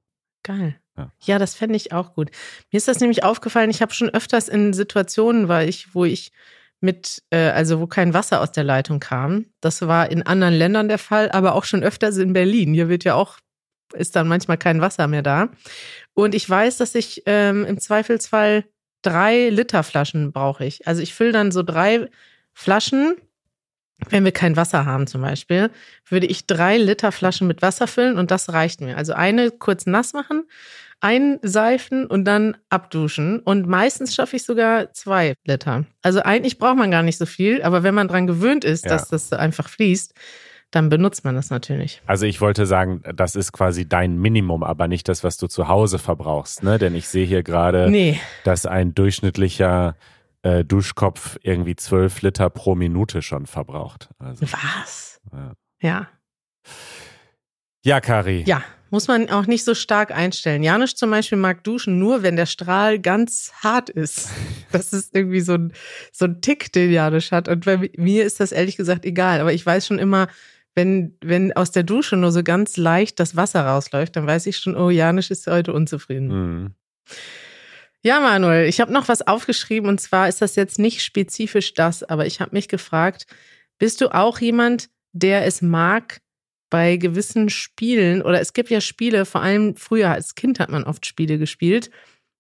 Geil. 0.47 0.77
Ja. 0.97 1.13
Ja, 1.25 1.39
das 1.41 1.57
fände 1.57 1.75
ich 1.75 1.93
auch 1.93 2.15
gut. 2.15 2.31
Mir 2.71 2.77
ist 2.77 2.87
das 2.87 3.01
nämlich 3.01 3.25
aufgefallen, 3.25 3.69
ich 3.69 3.83
habe 3.83 3.93
schon 3.93 4.11
öfters 4.11 4.49
in 4.49 4.73
Situationen, 4.73 5.49
war 5.49 5.65
ich, 5.65 5.93
wo 5.93 6.05
ich 6.05 6.31
mit, 6.81 7.25
äh, 7.31 7.51
also 7.51 7.81
wo 7.81 7.89
kein 7.89 8.15
Wasser 8.15 8.41
aus 8.41 8.53
der 8.53 8.63
Leitung 8.63 9.01
kam. 9.01 9.47
Das 9.61 9.83
war 9.83 10.09
in 10.09 10.23
anderen 10.23 10.55
Ländern 10.55 10.87
der 10.87 10.99
Fall, 10.99 11.33
aber 11.33 11.57
auch 11.57 11.65
schon 11.65 11.83
öfters 11.83 12.17
in 12.19 12.33
Berlin. 12.33 12.75
Hier 12.75 12.89
wird 12.89 13.03
ja 13.03 13.15
auch, 13.15 13.39
ist 13.93 14.15
dann 14.15 14.29
manchmal 14.29 14.57
kein 14.57 14.81
Wasser 14.81 15.09
mehr 15.09 15.23
da. 15.23 15.49
Und 16.15 16.33
ich 16.33 16.49
weiß, 16.49 16.77
dass 16.79 16.95
ich 16.95 17.25
ähm, 17.27 17.65
im 17.65 17.81
Zweifelsfall 17.81 18.65
drei 19.03 19.49
Liter 19.49 19.83
Flaschen 19.83 20.31
brauche 20.31 20.65
ich. 20.65 20.87
Also 20.87 21.03
ich 21.03 21.13
fülle 21.13 21.33
dann 21.33 21.51
so 21.51 21.65
drei 21.65 22.09
Flaschen, 22.55 23.17
wenn 24.11 24.25
wir 24.25 24.33
kein 24.33 24.57
Wasser 24.57 24.85
haben 24.85 25.07
zum 25.07 25.23
Beispiel, 25.23 25.71
würde 26.09 26.27
ich 26.27 26.47
drei 26.47 26.77
Liter 26.77 27.13
Flaschen 27.13 27.47
mit 27.47 27.63
Wasser 27.63 27.87
füllen 27.87 28.19
und 28.19 28.31
das 28.31 28.53
reicht 28.53 28.81
mir. 28.81 28.97
Also 28.97 29.15
eine 29.15 29.51
kurz 29.51 29.87
nass 29.87 30.13
machen, 30.13 30.45
einseifen 31.01 32.07
und 32.07 32.25
dann 32.25 32.57
abduschen. 32.69 33.41
Und 33.41 33.67
meistens 33.67 34.15
schaffe 34.15 34.37
ich 34.37 34.45
sogar 34.45 34.93
zwei 34.93 35.35
Liter. 35.45 35.85
Also 36.03 36.21
eigentlich 36.23 36.59
braucht 36.59 36.77
man 36.77 36.91
gar 36.91 37.03
nicht 37.03 37.19
so 37.19 37.27
viel, 37.27 37.63
aber 37.63 37.83
wenn 37.83 37.95
man 37.95 38.09
dran 38.09 38.27
gewöhnt 38.27 38.65
ist, 38.65 38.85
Ja. 38.85 38.91
dass 38.93 39.09
das 39.09 39.33
einfach 39.33 39.69
fließt, 39.69 40.15
dann 40.73 40.89
benutzt 40.89 41.25
man 41.25 41.35
das 41.37 41.49
natürlich. 41.51 42.03
Also 42.07 42.27
ich 42.27 42.41
wollte 42.41 42.67
sagen, 42.67 43.03
das 43.15 43.37
ist 43.37 43.53
quasi 43.53 43.89
dein 43.89 44.19
Minimum, 44.19 44.63
aber 44.65 44.89
nicht 44.89 45.09
das, 45.09 45.23
was 45.23 45.37
du 45.37 45.47
zu 45.47 45.69
Hause 45.69 45.99
verbrauchst, 45.99 46.63
ne? 46.65 46.79
Denn 46.79 46.95
ich 46.97 47.09
sehe 47.09 47.25
hier 47.25 47.43
gerade, 47.45 47.89
Nee, 47.91 48.21
dass 48.45 48.67
ein 48.67 48.93
durchschnittlicher 48.95 49.95
äh, 50.47 50.65
Duschkopf 50.65 51.39
irgendwie 51.43 51.75
zwölf 51.75 52.23
Liter 52.23 52.51
pro 52.51 52.77
Minute 52.77 53.21
schon 53.21 53.47
verbraucht. 53.47 54.09
Also, 54.19 54.47
was? 54.47 55.21
ja. 55.33 55.55
Ja, 55.81 56.09
ja, 57.85 58.01
Kari. 58.01 58.45
ja. 58.47 58.63
muss 58.91 59.09
man 59.09 59.29
auch 59.29 59.47
nicht 59.47 59.65
so 59.65 59.75
stark 59.75 60.11
einstellen. 60.11 60.63
Janusz 60.63 60.95
zum 60.95 61.11
Beispiel 61.11 61.37
mag 61.37 61.65
duschen 61.65 61.99
nur, 61.99 62.23
wenn 62.23 62.37
der 62.37 62.47
Strahl 62.47 62.99
ganz 62.99 63.53
hart 63.63 63.91
ist. 63.91 64.31
Das 64.73 64.93
ist 64.93 65.15
irgendwie 65.15 65.41
so 65.41 65.55
ein, 65.55 65.73
so 66.13 66.25
ein 66.25 66.41
Tick, 66.43 66.73
den 66.73 66.91
Janusz 66.91 67.31
hat. 67.31 67.49
Und 67.49 67.65
bei 67.65 67.89
mir 67.97 68.25
ist 68.25 68.41
das 68.41 68.53
ehrlich 68.53 68.77
gesagt 68.77 69.05
egal. 69.05 69.41
Aber 69.41 69.53
ich 69.53 69.65
weiß 69.65 69.87
schon 69.87 69.99
immer, 69.99 70.27
wenn, 70.75 71.17
wenn 71.23 71.53
aus 71.55 71.71
der 71.71 71.85
Dusche 71.85 72.17
nur 72.17 72.33
so 72.33 72.43
ganz 72.43 72.77
leicht 72.77 73.19
das 73.21 73.37
Wasser 73.37 73.65
rausläuft, 73.65 74.17
dann 74.17 74.27
weiß 74.27 74.47
ich 74.47 74.59
schon, 74.59 74.77
oh, 74.77 74.91
Janusz 74.91 75.31
ist 75.31 75.47
heute 75.47 75.73
unzufrieden. 75.73 76.29
Mhm. 76.29 76.75
Ja, 78.07 78.21
Manuel, 78.21 78.69
ich 78.69 78.81
habe 78.81 78.93
noch 78.93 79.09
was 79.09 79.27
aufgeschrieben 79.27 79.89
und 79.89 80.01
zwar 80.01 80.29
ist 80.29 80.41
das 80.41 80.55
jetzt 80.55 80.79
nicht 80.79 81.03
spezifisch 81.03 81.75
das, 81.75 82.05
aber 82.05 82.25
ich 82.25 82.41
habe 82.41 82.53
mich 82.53 82.69
gefragt, 82.69 83.27
bist 83.81 84.01
du 84.01 84.15
auch 84.15 84.39
jemand, 84.39 84.91
der 85.13 85.45
es 85.45 85.61
mag, 85.61 86.21
bei 86.71 86.99
gewissen 86.99 87.49
Spielen, 87.49 88.23
oder 88.23 88.41
es 88.41 88.53
gibt 88.53 88.71
ja 88.71 88.81
Spiele, 88.81 89.25
vor 89.25 89.43
allem 89.43 89.75
früher 89.75 90.11
als 90.11 90.37
Kind 90.37 90.61
hat 90.61 90.71
man 90.71 90.85
oft 90.85 91.05
Spiele 91.05 91.37
gespielt, 91.37 91.91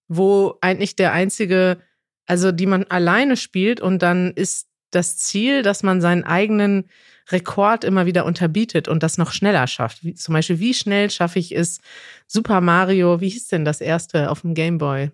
wo 0.06 0.56
eigentlich 0.60 0.94
der 0.94 1.12
einzige, 1.12 1.78
also 2.26 2.52
die 2.52 2.66
man 2.66 2.84
alleine 2.84 3.36
spielt 3.36 3.80
und 3.80 4.02
dann 4.02 4.34
ist 4.34 4.68
das 4.92 5.16
Ziel, 5.16 5.62
dass 5.62 5.82
man 5.82 6.00
seinen 6.00 6.22
eigenen 6.22 6.88
Rekord 7.28 7.82
immer 7.82 8.06
wieder 8.06 8.24
unterbietet 8.24 8.86
und 8.86 9.02
das 9.02 9.18
noch 9.18 9.32
schneller 9.32 9.66
schafft. 9.66 10.04
Wie, 10.04 10.14
zum 10.14 10.32
Beispiel, 10.32 10.60
wie 10.60 10.74
schnell 10.74 11.10
schaffe 11.10 11.40
ich 11.40 11.50
es, 11.50 11.80
Super 12.28 12.60
Mario, 12.60 13.20
wie 13.20 13.30
hieß 13.30 13.48
denn 13.48 13.64
das 13.64 13.80
erste 13.80 14.30
auf 14.30 14.42
dem 14.42 14.54
Game 14.54 14.78
Boy? 14.78 15.10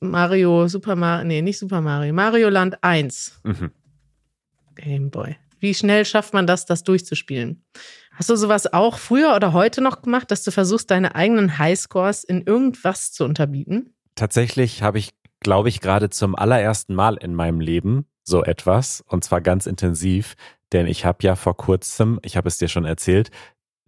Mario, 0.00 0.66
Super 0.68 0.96
Mario, 0.96 1.26
nee, 1.26 1.42
nicht 1.42 1.58
Super 1.58 1.80
Mario, 1.80 2.12
Mario 2.12 2.48
Land 2.48 2.82
1. 2.82 3.40
Mhm. 3.44 3.70
Game 4.76 5.10
Boy. 5.10 5.36
Wie 5.58 5.74
schnell 5.74 6.06
schafft 6.06 6.32
man 6.32 6.46
das, 6.46 6.64
das 6.64 6.84
durchzuspielen? 6.84 7.62
Hast 8.14 8.30
du 8.30 8.36
sowas 8.36 8.72
auch 8.72 8.98
früher 8.98 9.34
oder 9.36 9.52
heute 9.52 9.82
noch 9.82 10.00
gemacht, 10.02 10.30
dass 10.30 10.42
du 10.42 10.50
versuchst, 10.50 10.90
deine 10.90 11.14
eigenen 11.14 11.58
Highscores 11.58 12.24
in 12.24 12.42
irgendwas 12.42 13.12
zu 13.12 13.24
unterbieten? 13.24 13.94
Tatsächlich 14.14 14.82
habe 14.82 14.98
ich, 14.98 15.10
glaube 15.40 15.68
ich, 15.68 15.80
gerade 15.80 16.08
zum 16.10 16.34
allerersten 16.34 16.94
Mal 16.94 17.16
in 17.16 17.34
meinem 17.34 17.60
Leben 17.60 18.06
so 18.24 18.42
etwas 18.42 19.02
und 19.06 19.22
zwar 19.24 19.40
ganz 19.42 19.66
intensiv, 19.66 20.34
denn 20.72 20.86
ich 20.86 21.04
habe 21.04 21.18
ja 21.22 21.36
vor 21.36 21.56
kurzem, 21.56 22.18
ich 22.22 22.36
habe 22.36 22.48
es 22.48 22.58
dir 22.58 22.68
schon 22.68 22.84
erzählt, 22.84 23.30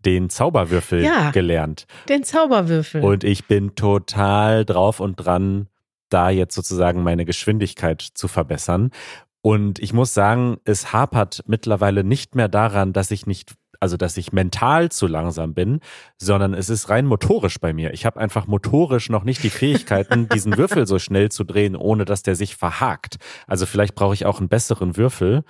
den 0.05 0.31
Zauberwürfel 0.31 1.03
Ja. 1.05 1.31
gelernt. 1.31 1.87
Den 2.09 2.25
Zauberwürfel. 2.25 3.03
Und 3.03 3.25
ich 3.25 3.47
bin 3.47 3.75
total 3.77 4.65
drauf 4.65 4.99
und 5.01 5.17
dran, 5.17 5.69
da 6.13 6.31
jetzt 6.31 6.55
sozusagen 6.55 7.03
meine 7.03 7.25
Geschwindigkeit 7.25 8.01
zu 8.01 8.29
verbessern. 8.29 8.91
Und 9.43 9.81
ich 9.81 9.93
muss 9.93 10.15
sagen, 10.15 10.59
es 10.65 10.93
hapert 10.93 11.43
mittlerweile 11.47 12.05
nicht 12.05 12.35
mehr 12.35 12.49
daran, 12.49 12.93
dass 12.93 13.11
ich 13.11 13.27
nicht, 13.27 13.55
also 13.81 13.97
dass 13.97 14.17
ich 14.17 14.33
mental 14.33 14.91
zu 14.91 15.09
langsam 15.09 15.53
bin, 15.53 15.81
sondern 16.17 16.55
es 16.55 16.69
ist 16.69 16.89
rein 16.89 17.07
motorisch 17.07 17.59
bei 17.59 17.73
mir. 17.73 17.93
Ich 17.93 18.07
habe 18.07 18.21
einfach 18.21 18.47
motorisch 18.47 19.11
noch 19.11 19.25
nicht 19.25 19.43
die 19.43 19.51
Fähigkeiten, 19.51 20.29
diesen 20.33 20.57
Würfel 20.57 20.87
so 20.87 21.01
schnell 21.01 21.31
zu 21.31 21.43
drehen, 21.43 21.75
ohne 21.75 22.05
dass 22.05 22.23
der 22.23 22.37
sich 22.37 22.55
verhakt. 22.55 23.17
Also 23.49 23.67
vielleicht 23.67 23.97
brauche 23.97 24.15
ich 24.15 24.27
auch 24.27 24.39
einen 24.39 24.49
besseren 24.49 24.97
Würfel, 24.97 25.43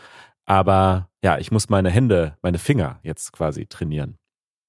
aber 0.46 1.10
ja, 1.22 1.38
ich 1.38 1.52
muss 1.52 1.68
meine 1.68 1.90
Hände, 1.90 2.36
meine 2.42 2.58
Finger 2.58 2.98
jetzt 3.02 3.32
quasi 3.32 3.66
trainieren. 3.66 4.18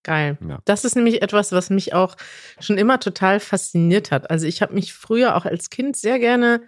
Geil. 0.03 0.37
Ja. 0.47 0.59
Das 0.65 0.83
ist 0.83 0.95
nämlich 0.95 1.21
etwas, 1.21 1.51
was 1.53 1.69
mich 1.69 1.93
auch 1.93 2.15
schon 2.59 2.77
immer 2.77 2.99
total 2.99 3.39
fasziniert 3.39 4.11
hat. 4.11 4.29
Also 4.29 4.45
ich 4.45 4.61
habe 4.61 4.73
mich 4.73 4.93
früher 4.93 5.35
auch 5.35 5.45
als 5.45 5.69
Kind 5.69 5.95
sehr 5.95 6.19
gerne 6.19 6.61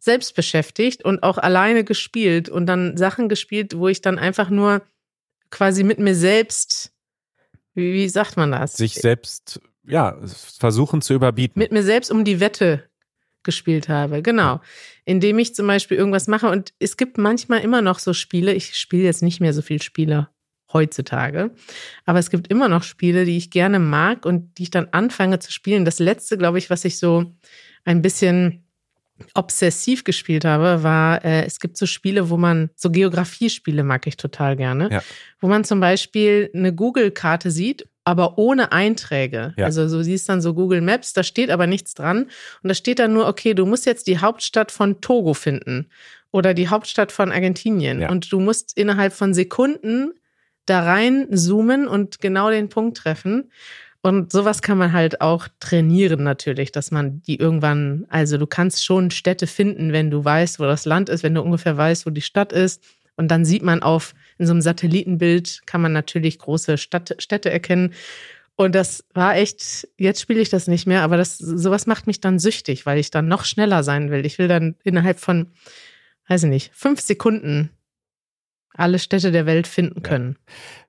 selbst 0.00 0.34
beschäftigt 0.34 1.04
und 1.04 1.22
auch 1.22 1.38
alleine 1.38 1.84
gespielt 1.84 2.48
und 2.48 2.66
dann 2.66 2.96
Sachen 2.96 3.28
gespielt, 3.28 3.76
wo 3.76 3.88
ich 3.88 4.00
dann 4.00 4.18
einfach 4.18 4.50
nur 4.50 4.82
quasi 5.50 5.84
mit 5.84 5.98
mir 5.98 6.14
selbst, 6.14 6.92
wie, 7.74 7.92
wie 7.92 8.08
sagt 8.08 8.36
man 8.36 8.50
das? 8.50 8.74
Sich 8.74 8.94
selbst, 8.94 9.60
ja, 9.86 10.18
versuchen 10.58 11.02
zu 11.02 11.14
überbieten. 11.14 11.58
mit 11.58 11.70
mir 11.70 11.82
selbst 11.82 12.10
um 12.10 12.24
die 12.24 12.40
Wette 12.40 12.88
gespielt 13.42 13.88
habe. 13.88 14.22
Genau. 14.22 14.60
Indem 15.04 15.38
ich 15.38 15.54
zum 15.54 15.66
Beispiel 15.66 15.96
irgendwas 15.96 16.28
mache. 16.28 16.50
Und 16.50 16.72
es 16.78 16.96
gibt 16.96 17.18
manchmal 17.18 17.60
immer 17.60 17.82
noch 17.82 17.98
so 17.98 18.12
Spiele. 18.12 18.52
Ich 18.52 18.76
spiele 18.76 19.04
jetzt 19.04 19.22
nicht 19.22 19.40
mehr 19.40 19.52
so 19.52 19.62
viel 19.62 19.80
Spiele 19.80 20.28
heutzutage. 20.72 21.50
Aber 22.06 22.18
es 22.18 22.30
gibt 22.30 22.48
immer 22.48 22.68
noch 22.68 22.82
Spiele, 22.82 23.24
die 23.24 23.36
ich 23.36 23.50
gerne 23.50 23.78
mag 23.78 24.24
und 24.26 24.58
die 24.58 24.64
ich 24.64 24.70
dann 24.70 24.88
anfange 24.92 25.38
zu 25.38 25.52
spielen. 25.52 25.84
Das 25.84 25.98
letzte, 25.98 26.38
glaube 26.38 26.58
ich, 26.58 26.70
was 26.70 26.84
ich 26.84 26.98
so 26.98 27.32
ein 27.84 28.02
bisschen 28.02 28.64
obsessiv 29.34 30.04
gespielt 30.04 30.44
habe, 30.44 30.82
war, 30.82 31.24
äh, 31.24 31.44
es 31.44 31.60
gibt 31.60 31.76
so 31.76 31.86
Spiele, 31.86 32.30
wo 32.30 32.36
man, 32.36 32.70
so 32.74 32.90
Geografiespiele 32.90 33.82
mag 33.84 34.06
ich 34.06 34.16
total 34.16 34.56
gerne, 34.56 34.88
Ja. 34.90 35.02
wo 35.40 35.48
man 35.48 35.64
zum 35.64 35.78
Beispiel 35.80 36.50
eine 36.54 36.74
Google-Karte 36.74 37.50
sieht, 37.50 37.86
aber 38.04 38.38
ohne 38.38 38.72
Einträge. 38.72 39.52
Ja. 39.58 39.66
Also 39.66 39.88
so 39.88 40.02
siehst 40.02 40.28
dann 40.30 40.40
so 40.40 40.54
Google 40.54 40.80
Maps, 40.80 41.12
da 41.12 41.22
steht 41.22 41.50
aber 41.50 41.66
nichts 41.66 41.92
dran 41.94 42.30
und 42.62 42.68
da 42.68 42.74
steht 42.74 42.98
dann 42.98 43.12
nur, 43.12 43.28
okay, 43.28 43.52
du 43.52 43.66
musst 43.66 43.84
jetzt 43.86 44.06
die 44.06 44.18
Hauptstadt 44.18 44.72
von 44.72 45.00
Togo 45.02 45.34
finden 45.34 45.90
oder 46.32 46.54
die 46.54 46.68
Hauptstadt 46.68 47.12
von 47.12 47.30
Argentinien 47.30 48.00
Ja. 48.00 48.10
und 48.10 48.32
du 48.32 48.40
musst 48.40 48.76
innerhalb 48.76 49.12
von 49.12 49.34
Sekunden 49.34 50.12
da 50.70 50.82
rein 50.82 51.26
zoomen 51.30 51.88
und 51.88 52.20
genau 52.20 52.50
den 52.50 52.68
Punkt 52.68 52.96
treffen. 52.96 53.50
Und 54.02 54.32
sowas 54.32 54.62
kann 54.62 54.78
man 54.78 54.92
halt 54.94 55.20
auch 55.20 55.46
trainieren 55.60 56.22
natürlich, 56.22 56.72
dass 56.72 56.90
man 56.90 57.20
die 57.22 57.38
irgendwann, 57.38 58.06
also 58.08 58.38
du 58.38 58.46
kannst 58.46 58.84
schon 58.84 59.10
Städte 59.10 59.46
finden, 59.46 59.92
wenn 59.92 60.10
du 60.10 60.24
weißt, 60.24 60.58
wo 60.58 60.64
das 60.64 60.86
Land 60.86 61.10
ist, 61.10 61.22
wenn 61.22 61.34
du 61.34 61.42
ungefähr 61.42 61.76
weißt, 61.76 62.06
wo 62.06 62.10
die 62.10 62.22
Stadt 62.22 62.52
ist. 62.52 62.82
Und 63.16 63.28
dann 63.28 63.44
sieht 63.44 63.62
man 63.62 63.82
auf, 63.82 64.14
in 64.38 64.46
so 64.46 64.52
einem 64.52 64.62
Satellitenbild 64.62 65.62
kann 65.66 65.82
man 65.82 65.92
natürlich 65.92 66.38
große 66.38 66.78
Stadt, 66.78 67.14
Städte 67.18 67.50
erkennen. 67.50 67.92
Und 68.56 68.74
das 68.74 69.04
war 69.12 69.36
echt, 69.36 69.88
jetzt 69.98 70.22
spiele 70.22 70.40
ich 70.40 70.48
das 70.48 70.66
nicht 70.66 70.86
mehr, 70.86 71.02
aber 71.02 71.18
das, 71.18 71.36
sowas 71.36 71.86
macht 71.86 72.06
mich 72.06 72.20
dann 72.20 72.38
süchtig, 72.38 72.86
weil 72.86 72.98
ich 72.98 73.10
dann 73.10 73.28
noch 73.28 73.44
schneller 73.44 73.82
sein 73.82 74.10
will. 74.10 74.24
Ich 74.24 74.38
will 74.38 74.48
dann 74.48 74.76
innerhalb 74.82 75.20
von, 75.20 75.48
weiß 76.28 76.44
ich 76.44 76.50
nicht, 76.50 76.70
fünf 76.74 77.00
Sekunden 77.00 77.70
alle 78.74 78.98
Städte 78.98 79.32
der 79.32 79.46
Welt 79.46 79.66
finden 79.66 80.02
können. 80.02 80.36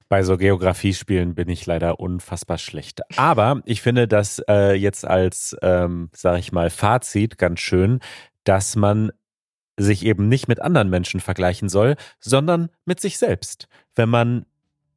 Bei 0.09 0.23
so 0.23 0.35
Geografiespielen 0.37 1.35
bin 1.35 1.47
ich 1.47 1.65
leider 1.65 1.99
unfassbar 1.99 2.57
schlecht. 2.57 3.01
Aber 3.17 3.61
ich 3.65 3.81
finde 3.81 4.07
das 4.07 4.43
äh, 4.49 4.73
jetzt 4.73 5.05
als, 5.07 5.55
ähm, 5.61 6.09
sag 6.13 6.37
ich 6.39 6.51
mal, 6.51 6.69
Fazit 6.69 7.37
ganz 7.37 7.61
schön, 7.61 7.99
dass 8.43 8.75
man 8.75 9.11
sich 9.77 10.05
eben 10.05 10.27
nicht 10.27 10.47
mit 10.47 10.61
anderen 10.61 10.89
Menschen 10.89 11.21
vergleichen 11.21 11.69
soll, 11.69 11.95
sondern 12.19 12.69
mit 12.85 12.99
sich 12.99 13.17
selbst. 13.17 13.67
Wenn 13.95 14.09
man 14.09 14.45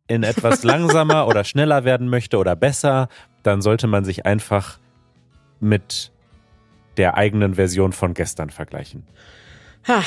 in 0.08 0.24
etwas 0.24 0.62
langsamer 0.64 1.26
oder 1.28 1.44
schneller 1.44 1.84
werden 1.84 2.08
möchte 2.08 2.36
oder 2.36 2.56
besser, 2.56 3.08
dann 3.42 3.62
sollte 3.62 3.86
man 3.86 4.04
sich 4.04 4.26
einfach 4.26 4.78
mit 5.60 6.12
der 6.96 7.16
eigenen 7.16 7.54
Version 7.54 7.92
von 7.92 8.14
gestern 8.14 8.50
vergleichen. 8.50 9.06
Ha, 9.86 10.02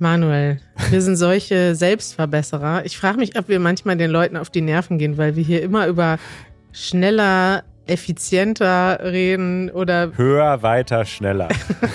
Manuel, 0.00 0.58
wir 0.88 1.02
sind 1.02 1.16
solche 1.16 1.74
Selbstverbesserer. 1.74 2.86
Ich 2.86 2.96
frage 2.96 3.18
mich, 3.18 3.38
ob 3.38 3.48
wir 3.48 3.60
manchmal 3.60 3.98
den 3.98 4.10
Leuten 4.10 4.38
auf 4.38 4.48
die 4.48 4.62
Nerven 4.62 4.96
gehen, 4.96 5.18
weil 5.18 5.36
wir 5.36 5.44
hier 5.44 5.62
immer 5.62 5.86
über 5.88 6.18
schneller, 6.72 7.64
effizienter 7.86 8.98
reden 9.02 9.70
oder, 9.70 10.12
Höher, 10.16 10.62
weiter, 10.62 11.04
schneller. 11.04 11.48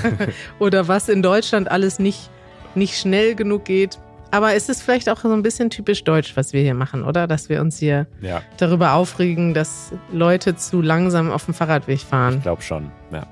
oder 0.60 0.88
was 0.88 1.10
in 1.10 1.24
Deutschland 1.24 1.72
alles 1.72 1.98
nicht, 1.98 2.30
nicht 2.76 2.96
schnell 2.96 3.34
genug 3.34 3.66
geht. 3.66 3.98
Aber 4.30 4.54
es 4.54 4.70
ist 4.70 4.84
vielleicht 4.84 5.10
auch 5.10 5.22
so 5.22 5.34
ein 5.34 5.42
bisschen 5.42 5.72
typisch 5.72 6.04
deutsch, 6.04 6.38
was 6.38 6.54
wir 6.54 6.62
hier 6.62 6.76
machen, 6.76 7.04
oder? 7.04 7.26
Dass 7.26 7.50
wir 7.50 7.60
uns 7.60 7.80
hier 7.80 8.06
ja, 8.22 8.44
darüber 8.58 8.94
aufregen, 8.94 9.56
dass 9.56 9.94
Leute 10.12 10.56
zu 10.56 10.80
langsam 10.80 11.32
auf 11.32 11.46
dem 11.46 11.56
Fahrradweg 11.56 12.02
fahren. 12.02 12.36
ich 12.38 12.44
glaube 12.44 12.62
schon. 12.62 12.92
Ja. 13.12 13.26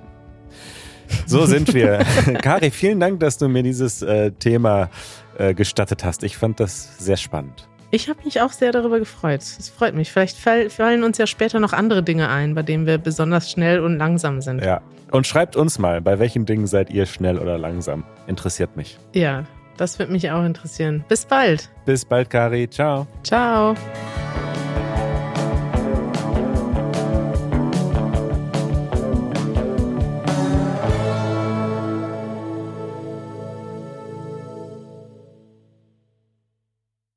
So 1.25 1.45
sind 1.45 1.73
wir. 1.73 1.99
Kari, 2.41 2.71
vielen 2.71 2.99
Dank, 2.99 3.19
dass 3.19 3.37
du 3.37 3.47
mir 3.47 3.63
dieses 3.63 4.01
äh, 4.01 4.31
Thema 4.31 4.89
äh, 5.37 5.53
gestattet 5.53 6.03
hast. 6.03 6.23
Ich 6.23 6.37
fand 6.37 6.59
das 6.59 6.97
sehr 6.97 7.17
spannend. 7.17 7.67
Ich 7.91 8.09
habe 8.09 8.19
mich 8.25 8.41
auch 8.41 8.51
sehr 8.51 8.71
darüber 8.71 8.99
gefreut. 8.99 9.41
Es 9.41 9.69
freut 9.69 9.93
mich. 9.93 10.11
Vielleicht 10.11 10.37
fall, 10.37 10.69
fallen 10.69 11.03
uns 11.03 11.17
ja 11.17 11.27
später 11.27 11.59
noch 11.59 11.73
andere 11.73 12.01
Dinge 12.01 12.29
ein, 12.29 12.55
bei 12.55 12.63
denen 12.63 12.87
wir 12.87 12.97
besonders 12.97 13.51
schnell 13.51 13.79
und 13.79 13.97
langsam 13.97 14.41
sind. 14.41 14.63
Ja. 14.63 14.81
Und 15.11 15.27
schreibt 15.27 15.55
uns 15.55 15.77
mal, 15.77 16.01
bei 16.01 16.17
welchen 16.17 16.45
Dingen 16.45 16.65
seid 16.65 16.89
ihr 16.89 17.05
schnell 17.05 17.37
oder 17.37 17.57
langsam? 17.57 18.03
Interessiert 18.27 18.75
mich. 18.75 18.97
ja 19.13 19.45
das 19.77 19.99
würde 19.99 20.11
mich 20.11 20.29
auch 20.31 20.43
interessieren. 20.43 21.03
Bis 21.07 21.25
bald. 21.25 21.69
Bis 21.85 22.05
bald, 22.05 22.29
Kari. 22.29 22.69
Ciao. 22.69 23.07
Ciao. 23.23 23.75